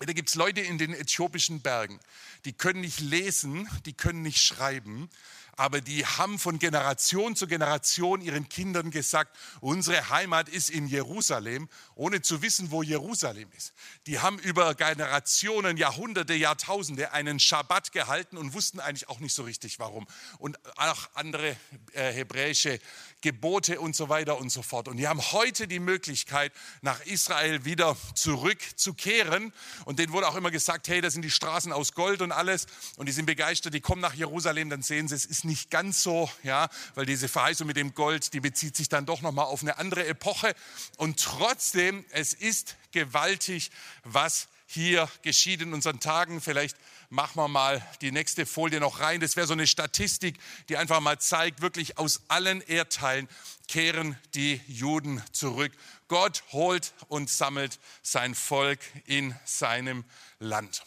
[0.00, 1.98] Da gibt es Leute in den äthiopischen Bergen,
[2.44, 5.08] die können nicht lesen, die können nicht schreiben,
[5.58, 11.68] aber die haben von Generation zu Generation ihren Kindern gesagt, unsere Heimat ist in Jerusalem,
[11.96, 13.74] ohne zu wissen, wo Jerusalem ist.
[14.06, 19.42] Die haben über Generationen, Jahrhunderte, Jahrtausende einen Schabbat gehalten und wussten eigentlich auch nicht so
[19.42, 20.06] richtig warum.
[20.38, 21.56] Und auch andere
[21.92, 22.78] äh, hebräische
[23.20, 24.88] Gebote und so weiter und so fort.
[24.88, 26.52] Und die haben heute die Möglichkeit,
[26.82, 29.52] nach Israel wieder zurückzukehren.
[29.84, 32.66] Und denen wurde auch immer gesagt, hey, das sind die Straßen aus Gold und alles.
[32.96, 36.02] Und die sind begeistert, die kommen nach Jerusalem, dann sehen sie, es ist nicht ganz
[36.02, 39.62] so, ja, weil diese Verheißung mit dem Gold, die bezieht sich dann doch nochmal auf
[39.62, 40.54] eine andere Epoche.
[40.96, 43.70] Und trotzdem, es ist gewaltig,
[44.04, 46.40] was hier geschieht in unseren Tagen.
[46.40, 46.76] Vielleicht
[47.10, 49.20] machen wir mal die nächste Folie noch rein.
[49.20, 53.28] Das wäre so eine Statistik, die einfach mal zeigt, wirklich aus allen Erdteilen
[53.66, 55.72] kehren die Juden zurück.
[56.08, 60.04] Gott holt und sammelt sein Volk in seinem
[60.38, 60.82] Land.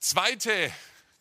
[0.00, 0.72] Zweite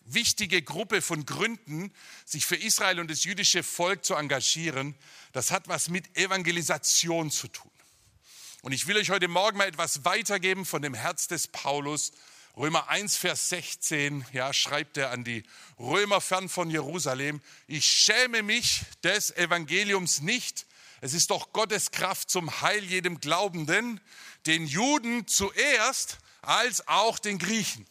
[0.06, 1.94] wichtige Gruppe von Gründen,
[2.26, 4.96] sich für Israel und das jüdische Volk zu engagieren,
[5.32, 7.72] das hat was mit Evangelisation zu tun.
[8.62, 12.12] Und ich will euch heute Morgen mal etwas weitergeben von dem Herz des Paulus.
[12.60, 15.46] Römer 1, Vers 16, ja, schreibt er an die
[15.80, 17.40] Römer fern von Jerusalem.
[17.68, 20.66] Ich schäme mich des Evangeliums nicht.
[21.00, 24.02] Es ist doch Gottes Kraft zum Heil jedem Glaubenden,
[24.46, 27.88] den Juden zuerst als auch den Griechen.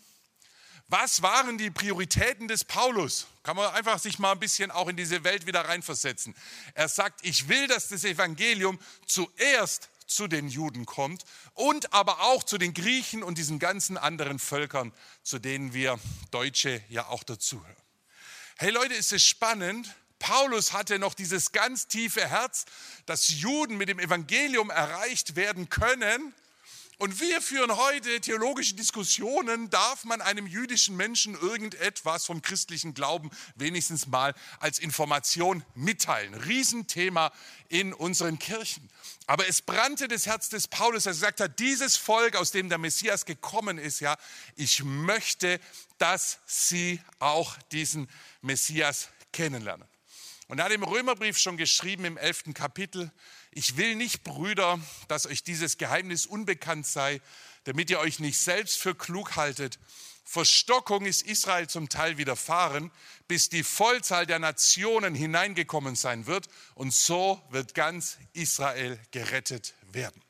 [0.88, 3.26] Was waren die Prioritäten des Paulus?
[3.44, 6.34] Kann man einfach sich mal ein bisschen auch in diese Welt wieder reinversetzen.
[6.74, 12.42] Er sagt, ich will, dass das Evangelium zuerst zu den Juden kommt und aber auch
[12.42, 14.92] zu den Griechen und diesen ganzen anderen Völkern,
[15.22, 15.98] zu denen wir
[16.30, 17.76] Deutsche ja auch dazugehören.
[18.56, 19.94] Hey Leute, ist es spannend.
[20.18, 22.64] Paulus hatte noch dieses ganz tiefe Herz,
[23.06, 26.34] dass Juden mit dem Evangelium erreicht werden können
[26.98, 33.30] und wir führen heute theologische Diskussionen, darf man einem jüdischen Menschen irgendetwas vom christlichen Glauben
[33.54, 36.34] wenigstens mal als Information mitteilen.
[36.34, 37.32] Riesenthema
[37.68, 38.90] in unseren Kirchen.
[39.28, 42.78] Aber es brannte das Herz des Paulus, er gesagt hat, dieses Volk, aus dem der
[42.78, 44.16] Messias gekommen ist, ja,
[44.56, 45.60] ich möchte,
[45.98, 48.08] dass sie auch diesen
[48.42, 49.86] Messias kennenlernen.
[50.48, 53.12] Und er hat im Römerbrief schon geschrieben im elften Kapitel,
[53.58, 57.20] ich will nicht, Brüder, dass euch dieses Geheimnis unbekannt sei,
[57.64, 59.80] damit ihr euch nicht selbst für klug haltet.
[60.24, 62.92] Verstockung ist Israel zum Teil widerfahren,
[63.26, 66.48] bis die Vollzahl der Nationen hineingekommen sein wird.
[66.76, 70.22] Und so wird ganz Israel gerettet werden.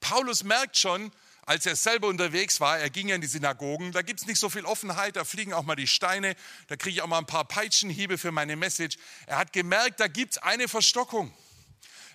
[0.00, 4.00] Paulus merkt schon, als er selber unterwegs war, er ging ja in die Synagogen, da
[4.00, 6.36] gibt es nicht so viel Offenheit, da fliegen auch mal die Steine,
[6.68, 8.96] da kriege ich auch mal ein paar Peitschenhiebe für meine Message.
[9.26, 11.34] Er hat gemerkt, da gibt es eine Verstockung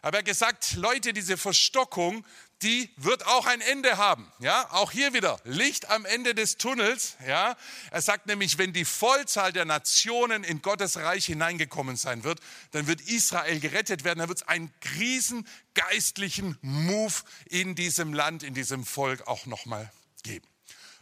[0.01, 2.25] aber er hat gesagt, Leute, diese Verstockung,
[2.61, 4.31] die wird auch ein Ende haben.
[4.39, 7.15] Ja, auch hier wieder Licht am Ende des Tunnels.
[7.25, 7.55] Ja,
[7.91, 12.39] er sagt nämlich, wenn die Vollzahl der Nationen in Gottes Reich hineingekommen sein wird,
[12.71, 14.19] dann wird Israel gerettet werden.
[14.19, 17.13] Dann wird es einen riesen geistlichen Move
[17.45, 19.91] in diesem Land, in diesem Volk auch nochmal
[20.23, 20.47] geben.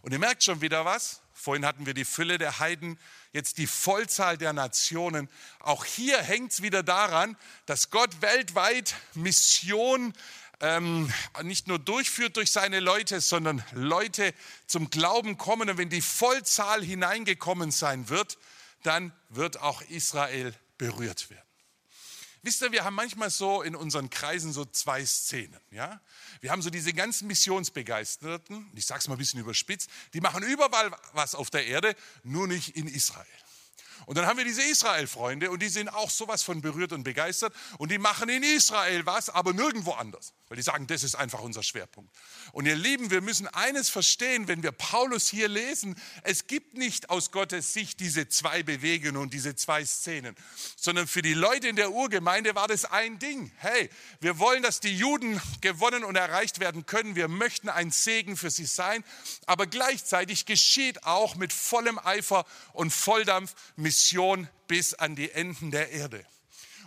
[0.02, 1.22] Und ihr merkt schon wieder was.
[1.34, 3.00] Vorhin hatten wir die Fülle der Heiden,
[3.38, 5.30] jetzt die Vollzahl der Nationen.
[5.60, 10.13] Auch hier hängt es wieder daran, dass Gott weltweit Mission
[10.60, 14.34] ähm, nicht nur durchführt durch seine Leute, sondern Leute
[14.65, 15.69] zum Glauben kommen.
[15.69, 18.38] Und wenn die Vollzahl hineingekommen sein wird,
[18.84, 21.47] dann wird auch Israel berührt werden.
[22.48, 25.60] Wisst ihr, wir haben manchmal so in unseren Kreisen so zwei Szenen.
[25.70, 26.00] Ja?
[26.40, 30.44] Wir haben so diese ganzen Missionsbegeisterten, ich sage es mal ein bisschen überspitzt, die machen
[30.44, 33.26] überall was auf der Erde, nur nicht in Israel.
[34.06, 37.54] Und dann haben wir diese Israel-Freunde und die sind auch sowas von berührt und begeistert
[37.80, 41.42] und die machen in Israel was, aber nirgendwo anders, weil die sagen, das ist einfach
[41.42, 42.16] unser Schwerpunkt.
[42.54, 47.10] Und ihr Lieben, wir müssen eines verstehen, wenn wir Paulus hier lesen, es gibt nicht
[47.10, 50.36] aus Gottes Sicht diese zwei Bewegungen und diese zwei Szenen,
[50.78, 53.52] sondern für die Leute in der Urgemeinde war das ein Ding.
[53.58, 53.90] Hey,
[54.22, 57.16] wir wollen, dass die Juden gewonnen und erreicht werden können.
[57.16, 59.04] Wir möchten ein Segen für sie sein,
[59.46, 65.92] aber gleichzeitig geschieht auch mit vollem Eifer und Volldampf Mission bis an die Enden der
[65.92, 66.26] Erde.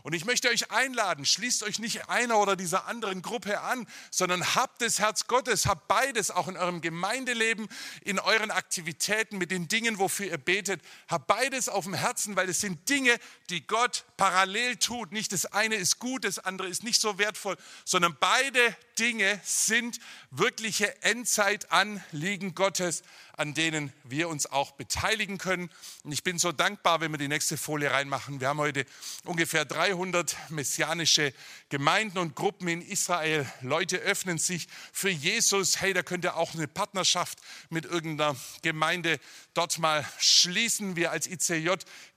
[0.03, 4.55] Und ich möchte euch einladen, schließt euch nicht einer oder dieser anderen Gruppe an, sondern
[4.55, 7.69] habt das Herz Gottes, habt beides auch in eurem Gemeindeleben,
[8.03, 12.49] in euren Aktivitäten, mit den Dingen, wofür ihr betet, habt beides auf dem Herzen, weil
[12.49, 13.19] es sind Dinge,
[13.51, 15.13] die Gott parallel tut.
[15.13, 19.99] Nicht das eine ist gut, das andere ist nicht so wertvoll, sondern beide Dinge sind
[20.31, 23.03] wirkliche Endzeitanliegen Gottes,
[23.41, 25.71] an denen wir uns auch beteiligen können.
[26.05, 28.39] Und ich bin so dankbar, wenn wir die nächste Folie reinmachen.
[28.39, 28.85] Wir haben heute
[29.25, 31.33] ungefähr 300 messianische
[31.71, 33.51] Gemeinden und Gruppen in Israel.
[33.63, 35.81] Leute öffnen sich für Jesus.
[35.81, 37.39] Hey, da könnt ihr auch eine Partnerschaft
[37.71, 39.19] mit irgendeiner Gemeinde
[39.55, 40.97] dort mal schließen.
[40.97, 41.71] Wir als ICJ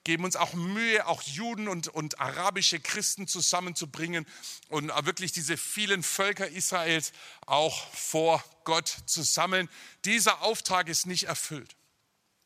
[0.04, 4.26] geben uns auch Mühe, auch Juden und, und arabische Christen zusammenzubringen
[4.70, 7.13] und wirklich diese vielen Völker Israels
[7.46, 9.70] auch vor Gott zu sammeln.
[10.06, 11.76] Dieser Auftrag ist nicht erfüllt.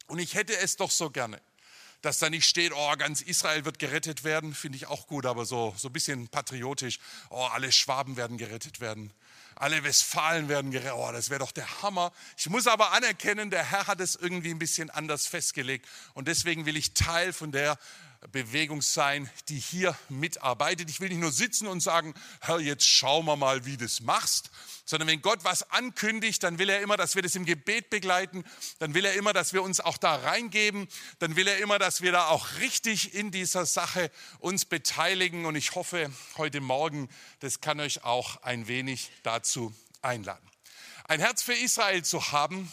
[0.07, 1.41] Und ich hätte es doch so gerne,
[2.01, 5.45] dass da nicht steht, oh, ganz Israel wird gerettet werden, finde ich auch gut, aber
[5.45, 9.11] so, so ein bisschen patriotisch, oh, alle Schwaben werden gerettet werden
[9.59, 10.93] alle Westfalen werden gerettet.
[10.95, 12.11] Oh, das wäre doch der Hammer.
[12.37, 15.87] Ich muss aber anerkennen, der Herr hat es irgendwie ein bisschen anders festgelegt.
[16.13, 17.77] Und deswegen will ich Teil von der
[18.31, 20.89] Bewegung sein, die hier mitarbeitet.
[20.89, 24.01] Ich will nicht nur sitzen und sagen, Herr, jetzt schauen wir mal, wie du das
[24.01, 24.49] machst,
[24.85, 28.43] sondern wenn Gott was ankündigt, dann will er immer, dass wir das im Gebet begleiten,
[28.79, 30.87] dann will er immer, dass wir uns auch da reingeben,
[31.19, 35.55] dann will er immer, dass wir da auch richtig in dieser Sache uns beteiligen und
[35.55, 40.47] ich hoffe, heute Morgen, das kann euch auch ein wenig dazu einladen.
[41.05, 42.71] Ein Herz für Israel zu haben,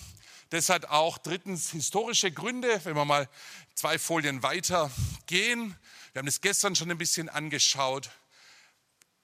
[0.54, 3.28] das hat auch drittens historische Gründe, wenn wir mal
[3.74, 4.88] zwei Folien weiter
[5.26, 5.74] gehen.
[6.12, 8.08] Wir haben es gestern schon ein bisschen angeschaut.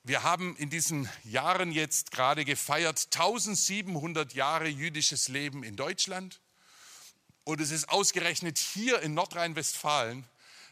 [0.03, 6.41] Wir haben in diesen Jahren jetzt gerade gefeiert 1700 Jahre jüdisches Leben in Deutschland.
[7.45, 10.25] Und es ist ausgerechnet hier in Nordrhein-Westfalen,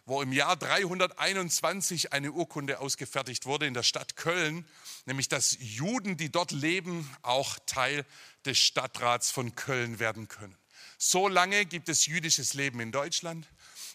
[0.07, 4.67] wo im Jahr 321 eine Urkunde ausgefertigt wurde in der Stadt Köln,
[5.09, 8.05] nämlich dass Juden, die dort leben, auch Teil
[8.45, 10.57] des Stadtrats von Köln werden können.
[10.99, 13.49] So lange gibt es jüdisches Leben in Deutschland.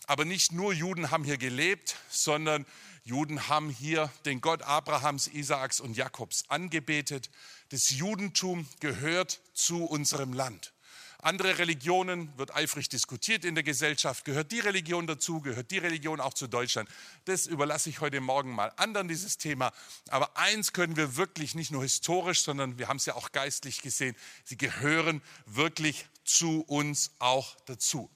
[0.08, 2.65] Aber nicht nur Juden haben hier gelebt, sondern
[3.06, 7.30] Juden haben hier den Gott Abrahams, Isaaks und Jakobs angebetet.
[7.69, 10.73] Das Judentum gehört zu unserem Land.
[11.23, 14.25] Andere Religionen wird eifrig diskutiert in der Gesellschaft.
[14.25, 15.39] Gehört die Religion dazu?
[15.39, 16.89] Gehört die Religion auch zu Deutschland?
[17.23, 19.71] Das überlasse ich heute Morgen mal anderen, dieses Thema.
[20.09, 23.81] Aber eins können wir wirklich nicht nur historisch, sondern wir haben es ja auch geistlich
[23.81, 24.17] gesehen.
[24.43, 28.12] Sie gehören wirklich zu uns auch dazu.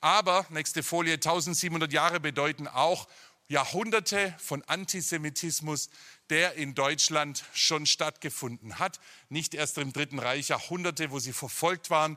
[0.00, 3.08] Aber, nächste Folie, 1700 Jahre bedeuten auch
[3.52, 5.90] Jahrhunderte von Antisemitismus,
[6.30, 8.98] der in Deutschland schon stattgefunden hat.
[9.28, 12.16] Nicht erst im Dritten Reich, Jahrhunderte, wo sie verfolgt waren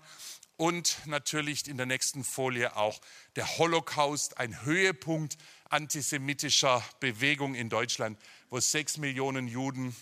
[0.55, 3.01] und natürlich in der nächsten Folie auch
[3.35, 5.37] der Holocaust, ein Höhepunkt
[5.69, 8.17] antisemitischer Bewegung in Deutschland,
[8.49, 9.93] wo sechs Millionen Juden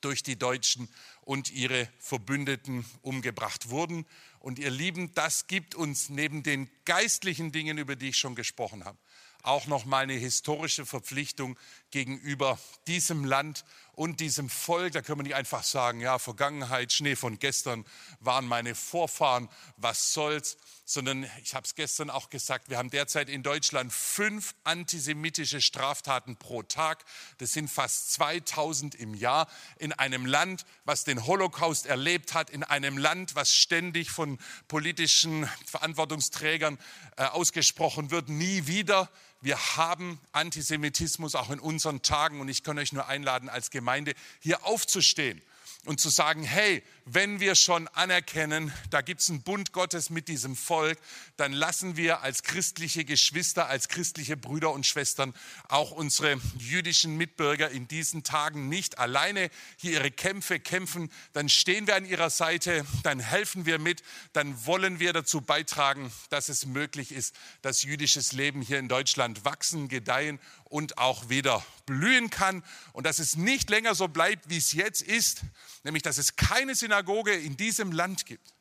[0.00, 0.88] durch die Deutschen
[1.22, 4.06] und ihre Verbündeten umgebracht wurden.
[4.38, 8.84] Und ihr Lieben, das gibt uns neben den geistlichen Dingen, über die ich schon gesprochen
[8.84, 8.98] habe,
[9.42, 11.58] auch noch mal eine historische Verpflichtung
[11.90, 14.92] gegenüber diesem Land und diesem Volk.
[14.92, 17.84] Da können wir nicht einfach sagen, ja, Vergangenheit, Schnee von gestern
[18.20, 23.28] waren meine Vorfahren, was soll's, sondern ich habe es gestern auch gesagt, wir haben derzeit
[23.28, 27.04] in Deutschland fünf antisemitische Straftaten pro Tag.
[27.38, 32.64] Das sind fast 2000 im Jahr in einem Land, was den Holocaust erlebt hat, in
[32.64, 36.78] einem Land, was ständig von politischen Verantwortungsträgern
[37.16, 39.10] äh, ausgesprochen wird, nie wieder
[39.42, 44.14] wir haben Antisemitismus auch in unseren Tagen und ich kann euch nur einladen, als Gemeinde
[44.40, 45.42] hier aufzustehen
[45.84, 50.28] und zu sagen, hey, wenn wir schon anerkennen, da gibt es einen Bund Gottes mit
[50.28, 50.98] diesem Volk,
[51.36, 55.34] dann lassen wir als christliche Geschwister, als christliche Brüder und Schwestern
[55.68, 61.10] auch unsere jüdischen Mitbürger in diesen Tagen nicht alleine hier ihre Kämpfe kämpfen.
[61.32, 66.12] Dann stehen wir an ihrer Seite, dann helfen wir mit, dann wollen wir dazu beitragen,
[66.30, 71.64] dass es möglich ist, dass jüdisches Leben hier in Deutschland wachsen, gedeihen und auch wieder
[71.84, 72.62] blühen kann
[72.92, 75.42] und dass es nicht länger so bleibt, wie es jetzt ist,
[75.84, 78.52] nämlich dass es keine Synagoge in diesem Land gibt,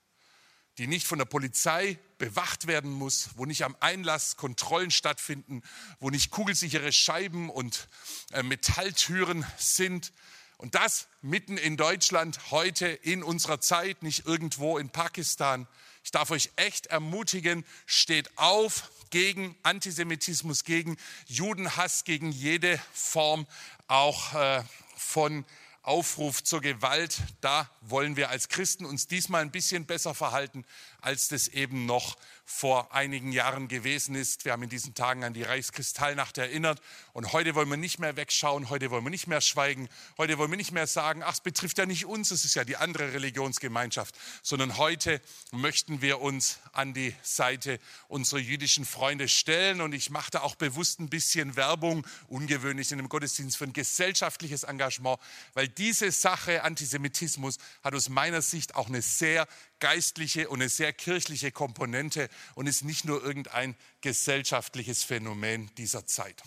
[0.77, 5.63] die nicht von der Polizei bewacht werden muss, wo nicht am Einlass Kontrollen stattfinden,
[5.99, 7.89] wo nicht kugelsichere Scheiben und
[8.31, 10.13] äh, Metalltüren sind.
[10.55, 15.67] Und das mitten in Deutschland, heute in unserer Zeit, nicht irgendwo in Pakistan.
[16.05, 23.45] Ich darf euch echt ermutigen, steht auf, gegen Antisemitismus, gegen Judenhass, gegen jede Form
[23.89, 24.63] auch äh,
[24.95, 25.43] von
[25.83, 27.17] Aufruf zur Gewalt.
[27.41, 30.65] Da wollen wir als Christen uns diesmal ein bisschen besser verhalten,
[31.01, 32.17] als das eben noch
[32.51, 34.45] vor einigen Jahren gewesen ist.
[34.45, 36.81] Wir haben in diesen Tagen an die Reichskristallnacht erinnert
[37.13, 40.51] und heute wollen wir nicht mehr wegschauen, heute wollen wir nicht mehr schweigen, heute wollen
[40.51, 43.13] wir nicht mehr sagen, ach, es betrifft ja nicht uns, es ist ja die andere
[43.13, 50.09] Religionsgemeinschaft, sondern heute möchten wir uns an die Seite unserer jüdischen Freunde stellen und ich
[50.09, 55.19] machte auch bewusst ein bisschen Werbung, ungewöhnlich in einem Gottesdienst für ein gesellschaftliches Engagement,
[55.53, 59.47] weil diese Sache Antisemitismus hat aus meiner Sicht auch eine sehr
[59.81, 66.41] geistliche und eine sehr kirchliche Komponente und ist nicht nur irgendein gesellschaftliches Phänomen dieser Zeit.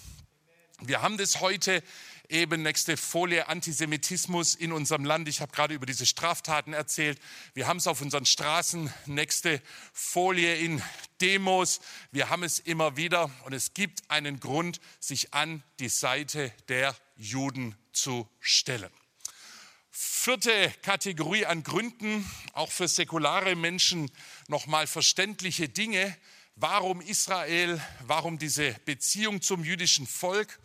[0.81, 1.83] Wir haben das heute
[2.29, 5.29] eben nächste Folie Antisemitismus in unserem Land.
[5.29, 7.21] Ich habe gerade über diese Straftaten erzählt.
[7.55, 8.93] Wir haben es auf unseren Straßen.
[9.07, 10.83] Nächste Folie in
[11.21, 11.81] Demos.
[12.11, 16.97] Wir haben es immer wieder und es gibt einen Grund, sich an die Seite der
[17.17, 18.91] Juden zu stellen.
[20.25, 24.11] Vierte Kategorie an Gründen, auch für säkulare Menschen
[24.49, 26.17] nochmal verständliche Dinge.
[26.57, 27.79] Warum Israel?
[28.07, 30.59] Warum diese Beziehung zum jüdischen Volk?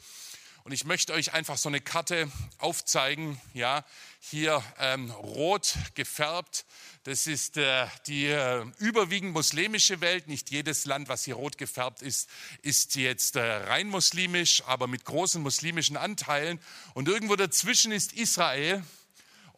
[0.64, 3.42] Und ich möchte euch einfach so eine Karte aufzeigen.
[3.54, 3.84] Ja,
[4.22, 6.66] hier ähm, rot gefärbt.
[7.04, 10.30] Das ist äh, die äh, überwiegend muslimische Welt.
[10.30, 12.30] Nicht jedes Land, was hier rot gefärbt ist,
[12.62, 16.62] ist jetzt äh, rein muslimisch, aber mit großen muslimischen Anteilen.
[16.94, 18.86] Und irgendwo dazwischen ist Israel.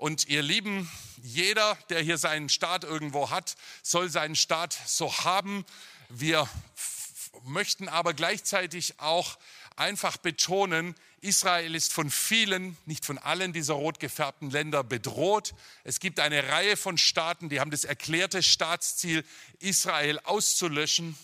[0.01, 0.89] Und ihr Lieben,
[1.21, 5.63] jeder, der hier seinen Staat irgendwo hat, soll seinen Staat so haben.
[6.09, 6.49] Wir
[7.43, 9.37] möchten aber gleichzeitig auch
[9.75, 15.53] einfach betonen, Israel ist von vielen, nicht von allen dieser rot gefärbten Länder bedroht.
[15.83, 19.23] Es gibt eine Reihe von Staaten, die haben das erklärte Staatsziel,
[19.59, 21.15] Israel auszulöschen.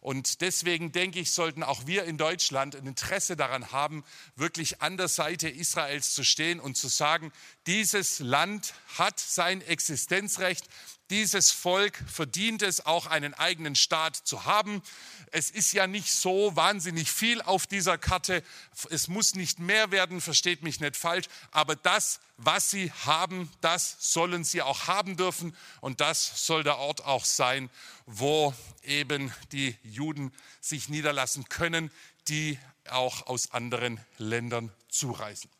[0.00, 4.02] Und deswegen denke ich, sollten auch wir in Deutschland ein Interesse daran haben,
[4.34, 7.32] wirklich an der Seite Israels zu stehen und zu sagen,
[7.66, 10.66] dieses Land hat sein Existenzrecht,
[11.10, 14.82] dieses Volk verdient es, auch einen eigenen Staat zu haben.
[15.32, 18.42] Es ist ja nicht so wahnsinnig viel auf dieser Karte.
[18.90, 21.26] Es muss nicht mehr werden, versteht mich nicht falsch.
[21.50, 25.56] Aber das, was sie haben, das sollen sie auch haben dürfen.
[25.80, 27.70] Und das soll der Ort auch sein,
[28.06, 31.90] wo eben die Juden sich niederlassen können,
[32.28, 32.58] die
[32.88, 35.50] auch aus anderen Ländern zureisen.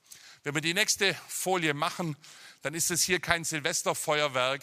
[0.42, 2.16] Wenn wir die nächste Folie machen,
[2.62, 4.62] dann ist es hier kein Silvesterfeuerwerk,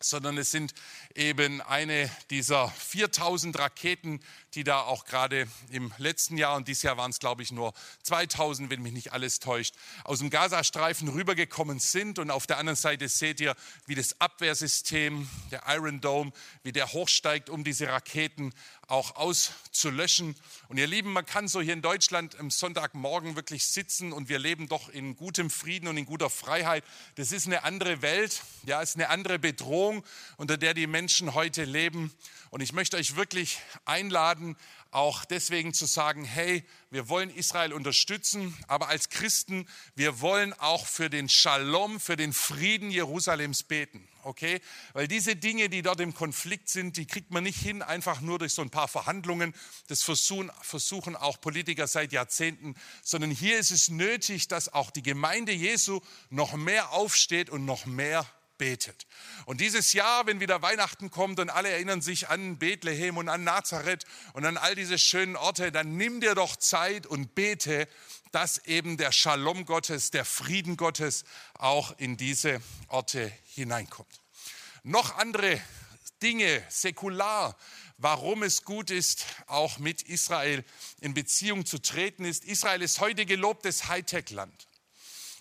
[0.00, 0.72] sondern es sind
[1.14, 4.20] eben eine dieser 4000 Raketen,
[4.54, 7.72] die da auch gerade im letzten Jahr und dieses Jahr waren es, glaube ich, nur
[8.02, 9.74] 2000, wenn mich nicht alles täuscht,
[10.04, 12.18] aus dem Gazastreifen rübergekommen sind.
[12.18, 13.54] Und auf der anderen Seite seht ihr,
[13.86, 16.32] wie das Abwehrsystem, der Iron Dome,
[16.62, 18.52] wie der hochsteigt, um diese Raketen
[18.90, 20.34] auch auszulöschen.
[20.68, 24.38] Und ihr Lieben, man kann so hier in Deutschland am Sonntagmorgen wirklich sitzen und wir
[24.38, 26.84] leben doch in gutem Frieden und in guter Freiheit.
[27.14, 30.04] Das ist eine andere Welt, ja, ist eine andere Bedrohung,
[30.36, 32.12] unter der die Menschen heute leben.
[32.50, 34.56] Und ich möchte euch wirklich einladen,
[34.90, 40.86] auch deswegen zu sagen, hey, wir wollen Israel unterstützen, aber als Christen, wir wollen auch
[40.86, 44.60] für den Shalom, für den Frieden Jerusalems beten okay?
[44.92, 48.38] Weil diese Dinge, die dort im Konflikt sind, die kriegt man nicht hin, einfach nur
[48.38, 49.54] durch so ein paar Verhandlungen.
[49.88, 55.02] Das versuchen, versuchen auch Politiker seit Jahrzehnten, sondern hier ist es nötig, dass auch die
[55.02, 58.26] Gemeinde Jesu noch mehr aufsteht und noch mehr
[58.60, 59.06] betet.
[59.46, 63.42] Und dieses Jahr, wenn wieder Weihnachten kommt und alle erinnern sich an Bethlehem und an
[63.42, 64.04] Nazareth
[64.34, 67.88] und an all diese schönen Orte, dann nimm dir doch Zeit und bete,
[68.32, 74.20] dass eben der Shalom Gottes, der Frieden Gottes auch in diese Orte hineinkommt.
[74.82, 75.58] Noch andere
[76.22, 77.56] Dinge, säkular,
[77.96, 80.66] warum es gut ist, auch mit Israel
[81.00, 84.66] in Beziehung zu treten, ist, Israel ist heute gelobtes Hightech-Land.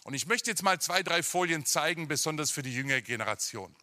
[0.04, 3.76] Und ich möchte jetzt mal zwei, drei Folien zeigen, besonders für die jüngere Generation.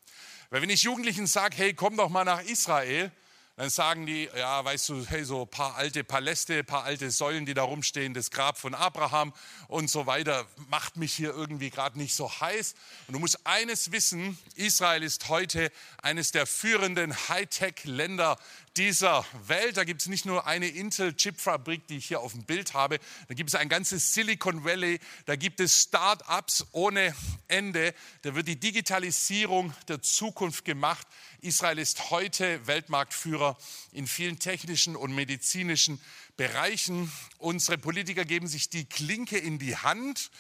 [0.51, 3.11] Weil wenn ich Jugendlichen sage, hey, komm doch mal nach Israel,
[3.57, 7.11] dann sagen die, ja, weißt du, hey, so ein paar alte Paläste, ein paar alte
[7.11, 9.33] Säulen, die da rumstehen, das Grab von Abraham
[9.69, 12.75] und so weiter, macht mich hier irgendwie gerade nicht so heiß.
[13.07, 18.37] Und du musst eines wissen, Israel ist heute eines der führenden Hightech-Länder
[18.77, 19.79] dieser Welt.
[19.79, 22.99] Da gibt es nicht nur eine Intel-Chip-Fabrik, die ich hier auf dem Bild habe,
[23.29, 27.15] da gibt es ein ganzes Silicon Valley, da gibt es Start-ups ohne
[27.49, 31.07] Ende, da wird die Digitalisierung der Zukunft gemacht.
[31.41, 33.57] Israel ist heute Weltmarktführer
[33.93, 36.01] in vielen technischen und medizinischen
[36.37, 37.13] Bereichen.
[37.39, 40.31] Unsere Politiker geben sich die Klinke in die Hand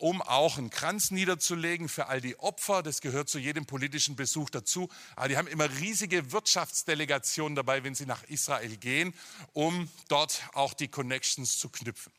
[0.00, 2.82] um auch einen Kranz niederzulegen für all die Opfer.
[2.82, 4.88] Das gehört zu jedem politischen Besuch dazu.
[5.14, 9.14] Aber die haben immer riesige Wirtschaftsdelegationen dabei, wenn sie nach Israel gehen,
[9.52, 12.12] um dort auch die Connections zu knüpfen.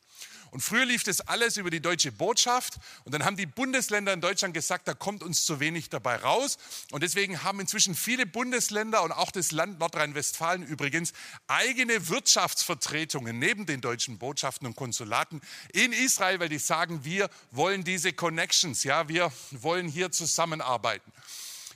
[0.52, 2.76] Und früher lief das alles über die deutsche Botschaft
[3.06, 6.58] und dann haben die Bundesländer in Deutschland gesagt, da kommt uns zu wenig dabei raus.
[6.92, 11.14] Und deswegen haben inzwischen viele Bundesländer und auch das Land Nordrhein-Westfalen übrigens
[11.48, 15.40] eigene Wirtschaftsvertretungen neben den deutschen Botschaften und Konsulaten
[15.72, 21.14] in Israel, weil die sagen, wir wollen diese Connections, ja, wir wollen hier zusammenarbeiten.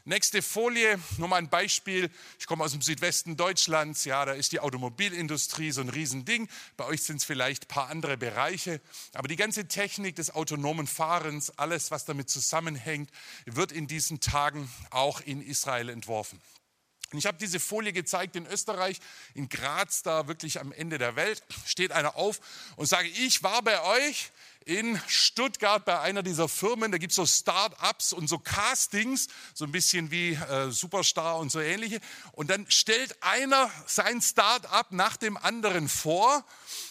[0.08, 2.12] Nächste Folie, nur mal ein Beispiel.
[2.38, 4.06] Ich komme aus dem Südwesten Deutschlands.
[4.06, 6.48] Ja, da ist die Automobilindustrie so ein Riesending.
[6.78, 8.82] Bei euch sind es vielleicht ein paar andere Bereiche.
[9.14, 13.10] Aber die ganze Technik des autonomen Fahrens, alles, was damit zusammenhängt,
[13.48, 16.40] wird in diesen Tagen auch in Israel entworfen.
[17.12, 19.00] Und ich habe diese Folie gezeigt in Österreich,
[19.34, 22.40] in Graz, da wirklich am Ende der Welt, steht einer auf
[22.76, 24.32] und sage, ich war bei euch
[24.66, 26.92] in Stuttgart bei einer dieser Firmen.
[26.92, 31.52] Da gibt es so Start-ups und so Castings, so ein bisschen wie äh, Superstar und
[31.52, 32.00] so ähnliche.
[32.32, 36.44] Und dann stellt einer sein Start-up nach dem anderen vor.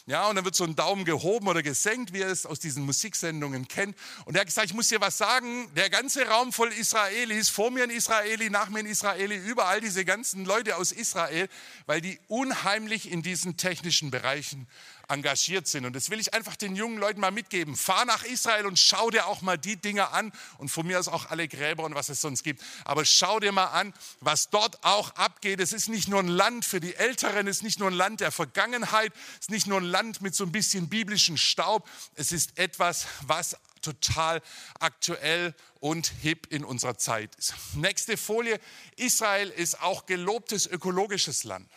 [0.06, 2.84] Ja, und dann wird so ein Daumen gehoben oder gesenkt, wie ihr es aus diesen
[2.84, 3.96] Musiksendungen kennt.
[4.24, 7.70] Und er hat gesagt, ich muss dir was sagen, der ganze Raum voll Israelis, vor
[7.70, 11.48] mir ein Israeli, nach mir ein Israeli, überall diese ganzen Leute aus Israel,
[11.86, 14.68] weil die unheimlich in diesen technischen Bereichen
[15.08, 15.84] engagiert sind.
[15.84, 17.76] Und das will ich einfach den jungen Leuten mal mitgeben.
[17.76, 21.08] Fahr nach Israel und schau dir auch mal die Dinge an und von mir aus
[21.08, 22.62] auch alle Gräber und was es sonst gibt.
[22.84, 25.60] Aber schau dir mal an, was dort auch abgeht.
[25.60, 28.20] Es ist nicht nur ein Land für die Älteren, es ist nicht nur ein Land
[28.20, 31.88] der Vergangenheit, es ist nicht nur ein Land mit so ein bisschen biblischen Staub.
[32.14, 34.40] Es ist etwas, was total
[34.80, 37.54] aktuell und hip in unserer Zeit ist.
[37.74, 38.58] Nächste Folie.
[38.96, 41.68] Israel ist auch gelobtes ökologisches Land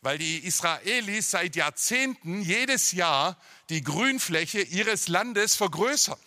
[0.00, 3.36] weil die Israelis seit Jahrzehnten jedes Jahr
[3.68, 6.18] die Grünfläche ihres Landes vergrößern.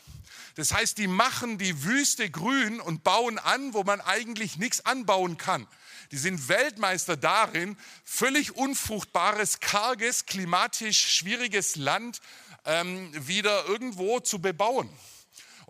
[0.56, 5.38] Das heißt, die machen die Wüste grün und bauen an, wo man eigentlich nichts anbauen
[5.38, 5.66] kann.
[6.12, 12.20] Die sind Weltmeister darin, völlig unfruchtbares, karges, klimatisch schwieriges Land
[12.66, 14.90] ähm, wieder irgendwo zu bebauen.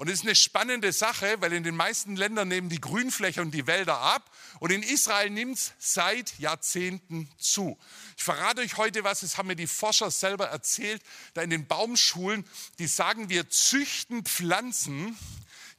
[0.02, 3.52] Und es ist eine spannende Sache, weil in den meisten Ländern nehmen die Grünflächen und
[3.52, 7.78] die Wälder ab und in Israel nimmt es seit Jahrzehnten zu.
[8.18, 11.04] Ich verrate euch heute was, das haben mir die Forscher selber erzählt,
[11.36, 12.47] da in den Baumschulen,
[12.80, 15.16] die sagen, wir züchten Pflanzen,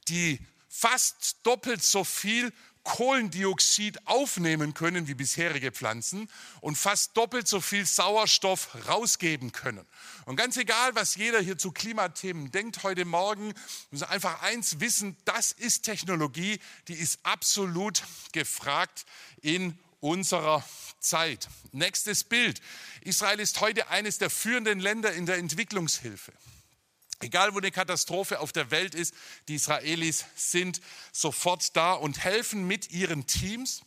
[0.07, 2.53] die fast doppelt so viel
[2.83, 6.29] Kohlendioxid aufnehmen können wie bisherige Pflanzen
[6.61, 9.85] und fast doppelt so viel Sauerstoff rausgeben können.
[10.25, 13.53] Und ganz egal, was jeder hier zu Klimathemen denkt heute Morgen,
[13.91, 18.03] muss einfach eins wissen, das ist Technologie, die ist absolut
[18.33, 19.05] gefragt
[19.41, 20.63] in unserer
[20.99, 21.47] Zeit.
[21.71, 22.61] Nächstes Bild.
[23.01, 26.33] Israel ist heute eines der führenden Länder in der Entwicklungshilfe.
[27.19, 29.13] Egal wo eine Katastrophe auf der Welt ist,
[29.47, 33.81] die Israelis sind sofort da und helfen mit ihren Teams.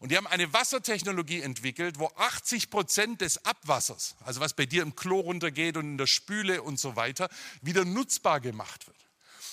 [0.00, 4.82] Und die haben eine Wassertechnologie entwickelt, wo 80 Prozent des Abwassers, also was bei dir
[4.82, 7.28] im Klo runtergeht und in der Spüle und so weiter,
[7.60, 9.01] wieder nutzbar gemacht wird.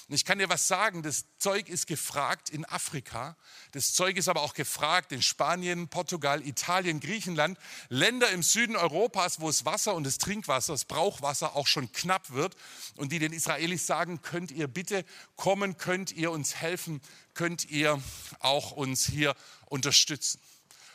[0.09, 3.37] Und ich kann dir was sagen, das Zeug ist gefragt in Afrika,
[3.73, 9.39] das Zeug ist aber auch gefragt in Spanien, Portugal, Italien, Griechenland, Länder im Süden Europas,
[9.39, 12.55] wo das Wasser und das Trinkwasser, das Brauchwasser auch schon knapp wird
[12.95, 15.05] und die den Israelis sagen, könnt ihr bitte
[15.35, 17.01] kommen, könnt ihr uns helfen,
[17.35, 18.01] könnt ihr
[18.39, 19.35] auch uns hier
[19.67, 20.41] unterstützen.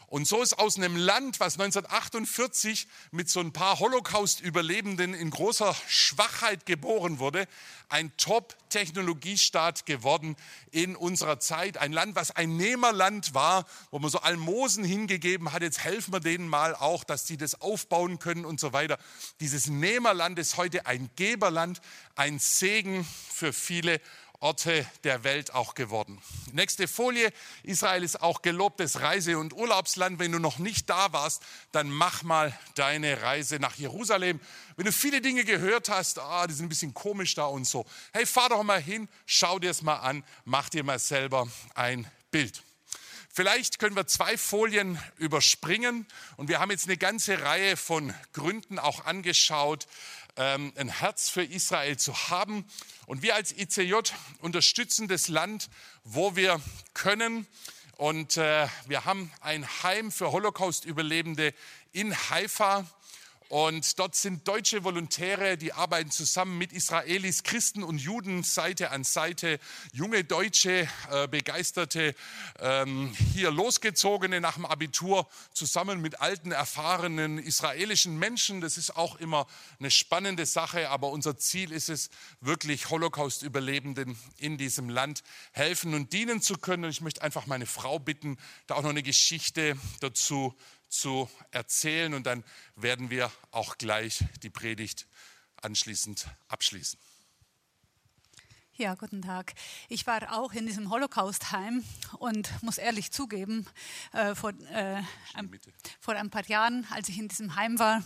[0.09, 5.75] Und so ist aus einem Land, was 1948 mit so ein paar Holocaust-Überlebenden in großer
[5.89, 7.47] Schwachheit geboren wurde,
[7.89, 10.37] ein Top-Technologiestaat geworden
[10.71, 11.79] in unserer Zeit.
[11.79, 15.63] Ein Land, was ein Nehmerland war, wo man so Almosen hingegeben hat.
[15.63, 18.99] Jetzt helfen wir denen mal auch, dass sie das aufbauen können und so weiter.
[19.41, 21.81] Dieses Nehmerland ist heute ein Geberland,
[22.15, 24.01] ein Segen für viele
[24.45, 26.21] Orte der Welt auch geworden.
[26.53, 27.33] Nächste Folie.
[27.63, 30.19] Israel ist auch gelobtes Reise- und Urlaubsland.
[30.19, 31.43] Wenn du noch nicht da warst,
[31.73, 34.39] dann mach mal deine Reise nach Jerusalem.
[34.77, 37.87] Wenn du viele Dinge gehört hast, ah, die sind ein bisschen komisch da und so.
[38.13, 42.07] Hey, fahr doch mal hin, schau dir es mal an, mach dir mal selber ein
[42.31, 42.63] Bild.
[43.37, 48.79] Vielleicht können wir zwei Folien überspringen und wir haben jetzt eine ganze Reihe von Gründen
[48.79, 49.89] auch angeschaut,
[50.37, 52.65] ein Herz für Israel zu haben.
[53.07, 53.95] Und wir als ICJ
[54.41, 55.69] unterstützen das Land,
[56.03, 56.61] wo wir
[56.93, 57.47] können.
[57.97, 61.55] Und äh, wir haben ein Heim für Holocaust-Überlebende
[61.93, 62.85] in Haifa.
[63.55, 69.05] Und dort sind deutsche Volontäre, die arbeiten zusammen mit Israelis, Christen und Juden Seite an
[69.05, 69.61] Seite.
[69.93, 72.17] Junge Deutsche, äh, Begeisterte,
[72.59, 78.61] ähm, hier losgezogene nach dem Abitur, zusammen mit alten, erfahrenen israelischen Menschen.
[78.61, 79.47] Das ist auch immer
[79.79, 86.13] eine spannende Sache, aber unser Ziel ist es, wirklich Holocaust-Überlebenden in diesem Land helfen und
[86.13, 86.87] dienen zu können.
[86.87, 88.37] Und ich möchte einfach meine Frau bitten,
[88.67, 90.57] da auch noch eine Geschichte dazu
[90.95, 92.45] zu erzählen und dann
[92.77, 95.07] werden wir auch gleich die Predigt
[95.61, 96.99] anschließend abschließen.
[98.77, 99.55] Ja, guten Tag.
[99.89, 101.85] Ich war auch in diesem Holocaust-Heim
[102.19, 103.67] und muss ehrlich zugeben,
[104.13, 105.01] äh, vor, äh,
[105.35, 105.61] ein,
[106.01, 108.03] vor ein paar Jahren, als ich in diesem Heim war,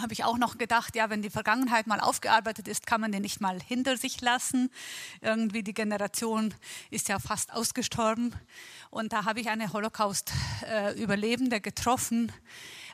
[0.00, 3.22] habe ich auch noch gedacht, ja, wenn die Vergangenheit mal aufgearbeitet ist, kann man den
[3.22, 4.70] nicht mal hinter sich lassen.
[5.20, 6.54] Irgendwie die Generation
[6.90, 8.34] ist ja fast ausgestorben.
[8.90, 12.32] Und da habe ich eine Holocaust-Überlebende getroffen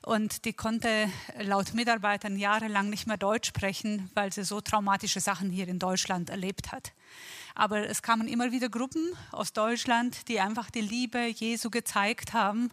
[0.05, 1.09] und die konnte
[1.41, 6.29] laut Mitarbeitern jahrelang nicht mehr Deutsch sprechen, weil sie so traumatische Sachen hier in Deutschland
[6.29, 6.93] erlebt hat.
[7.55, 12.71] Aber es kamen immer wieder Gruppen aus Deutschland, die einfach die Liebe Jesu gezeigt haben.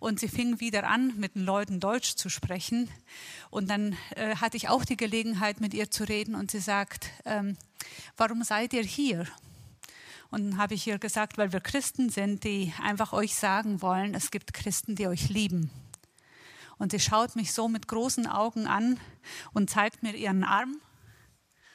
[0.00, 2.88] Und sie fing wieder an, mit den Leuten Deutsch zu sprechen.
[3.50, 6.34] Und dann äh, hatte ich auch die Gelegenheit, mit ihr zu reden.
[6.34, 7.56] Und sie sagt, ähm,
[8.16, 9.26] warum seid ihr hier?
[10.30, 14.14] Und dann habe ich ihr gesagt, weil wir Christen sind, die einfach euch sagen wollen,
[14.14, 15.70] es gibt Christen, die euch lieben.
[16.76, 19.00] Und sie schaut mich so mit großen Augen an
[19.52, 20.76] und zeigt mir ihren Arm.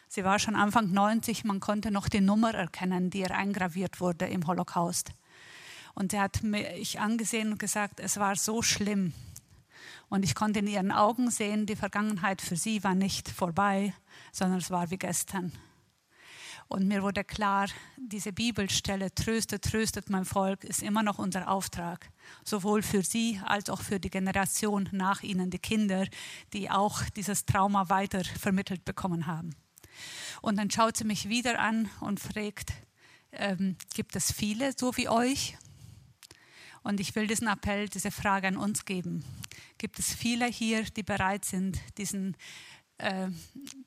[0.08, 4.28] Sie war schon Anfang 90, man konnte noch die Nummer erkennen, die ihr eingraviert wurde
[4.28, 5.12] im Holocaust.
[5.96, 9.14] Und sie hat mich angesehen und gesagt, es war so schlimm.
[10.10, 13.94] Und ich konnte in ihren Augen sehen, die Vergangenheit für sie war nicht vorbei,
[14.32, 15.52] sondern es war wie gestern.
[16.68, 17.68] Und mir wurde klar,
[17.98, 22.10] diese Bibelstelle, tröstet, tröstet mein Volk, ist immer noch unser Auftrag.
[22.44, 26.08] Sowohl für sie als auch für die Generation nach ihnen, die Kinder,
[26.54, 29.56] die auch dieses Trauma weiter vermittelt bekommen haben.
[30.42, 32.74] Und dann schaut sie mich wieder an und fragt,
[33.32, 35.58] ähm, gibt es viele so wie euch?
[36.84, 39.24] Und ich will diesen Appell, diese Frage an uns geben.
[39.78, 42.36] Gibt es viele hier, die bereit sind, diesen
[42.98, 43.30] äh,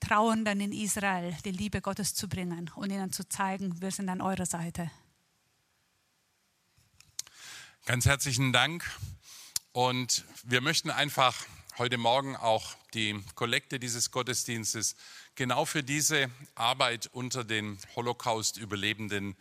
[0.01, 4.21] Trauernden in Israel die Liebe Gottes zu bringen und ihnen zu zeigen, wir sind an
[4.21, 4.91] eurer Seite?
[7.85, 8.85] Ganz herzlichen Dank.
[9.73, 11.47] Und wir möchten einfach
[11.79, 14.97] heute Morgen auch die Kollekte dieses Gottesdienstes
[15.35, 19.37] genau für diese Arbeit unter den Holocaust-Überlebenden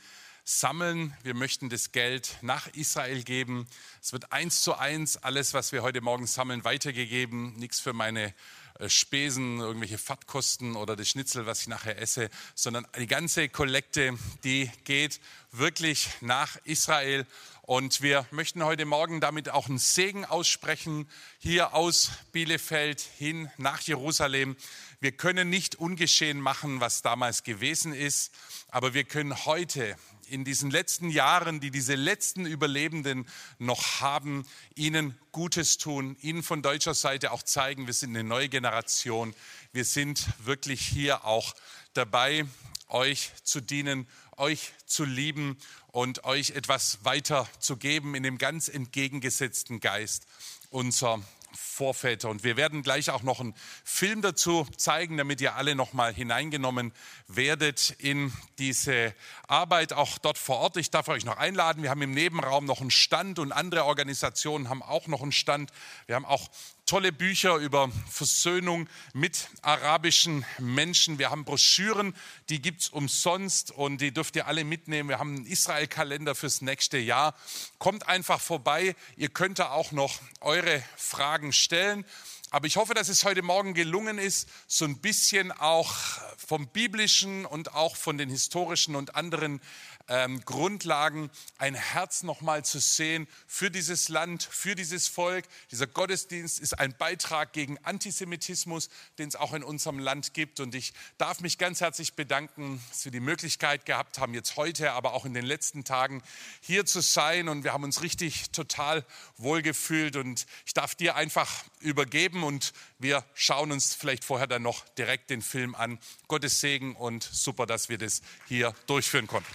[0.47, 1.17] sammeln.
[1.23, 3.67] Wir möchten das Geld nach Israel geben.
[3.99, 7.55] Es wird eins zu eins alles, was wir heute Morgen sammeln, weitergegeben.
[7.55, 8.31] Nichts für meine
[8.77, 14.19] äh, Spesen, irgendwelche Fahrtkosten oder das Schnitzel, was ich nachher esse, sondern die ganze Kollekte,
[14.43, 15.19] die geht
[15.51, 17.25] wirklich nach Israel.
[17.63, 23.81] Und wir möchten heute Morgen damit auch einen Segen aussprechen, hier aus Bielefeld hin nach
[23.81, 24.55] Jerusalem.
[24.99, 28.31] Wir können nicht ungeschehen machen, was damals gewesen ist,
[28.69, 29.95] aber wir können heute
[30.29, 33.27] in diesen letzten Jahren, die diese letzten Überlebenden
[33.59, 34.45] noch haben,
[34.75, 39.35] ihnen Gutes tun, ihnen von deutscher Seite auch zeigen, wir sind eine neue Generation.
[39.73, 41.55] Wir sind wirklich hier auch
[41.93, 42.45] dabei,
[42.87, 44.07] euch zu dienen,
[44.37, 45.57] euch zu lieben
[45.91, 50.27] und euch etwas weiterzugeben in dem ganz entgegengesetzten Geist
[50.69, 51.21] unserer
[51.55, 52.29] Vorväter.
[52.29, 56.93] Und wir werden gleich auch noch einen Film dazu zeigen, damit ihr alle nochmal hineingenommen
[57.27, 59.13] werdet in diese
[59.47, 60.77] Arbeit auch dort vor Ort.
[60.77, 61.83] Ich darf euch noch einladen.
[61.83, 65.71] Wir haben im Nebenraum noch einen Stand und andere Organisationen haben auch noch einen Stand.
[66.05, 66.49] Wir haben auch
[66.85, 71.17] tolle Bücher über Versöhnung mit arabischen Menschen.
[71.17, 72.15] Wir haben Broschüren,
[72.49, 75.09] die gibt es umsonst und die dürft ihr alle mitnehmen.
[75.09, 77.33] Wir haben einen Israel-Kalender fürs nächste Jahr.
[77.79, 78.95] Kommt einfach vorbei.
[79.17, 82.05] Ihr könnt da auch noch eure Fragen stellen.
[82.51, 85.93] Aber ich hoffe, dass es heute Morgen gelungen ist, so ein bisschen auch
[86.37, 89.59] vom biblischen und auch von den historischen und anderen
[90.07, 95.45] ähm, Grundlagen, ein Herz nochmal zu sehen für dieses Land, für dieses Volk.
[95.71, 100.59] Dieser Gottesdienst ist ein Beitrag gegen Antisemitismus, den es auch in unserem Land gibt.
[100.59, 104.91] Und ich darf mich ganz herzlich bedanken, dass wir die Möglichkeit gehabt haben, jetzt heute,
[104.91, 106.21] aber auch in den letzten Tagen
[106.61, 107.49] hier zu sein.
[107.49, 109.05] Und wir haben uns richtig total
[109.37, 110.15] wohlgefühlt.
[110.15, 115.29] Und ich darf dir einfach übergeben und wir schauen uns vielleicht vorher dann noch direkt
[115.29, 115.99] den Film an.
[116.27, 119.53] Gottes Segen und super, dass wir das hier durchführen konnten.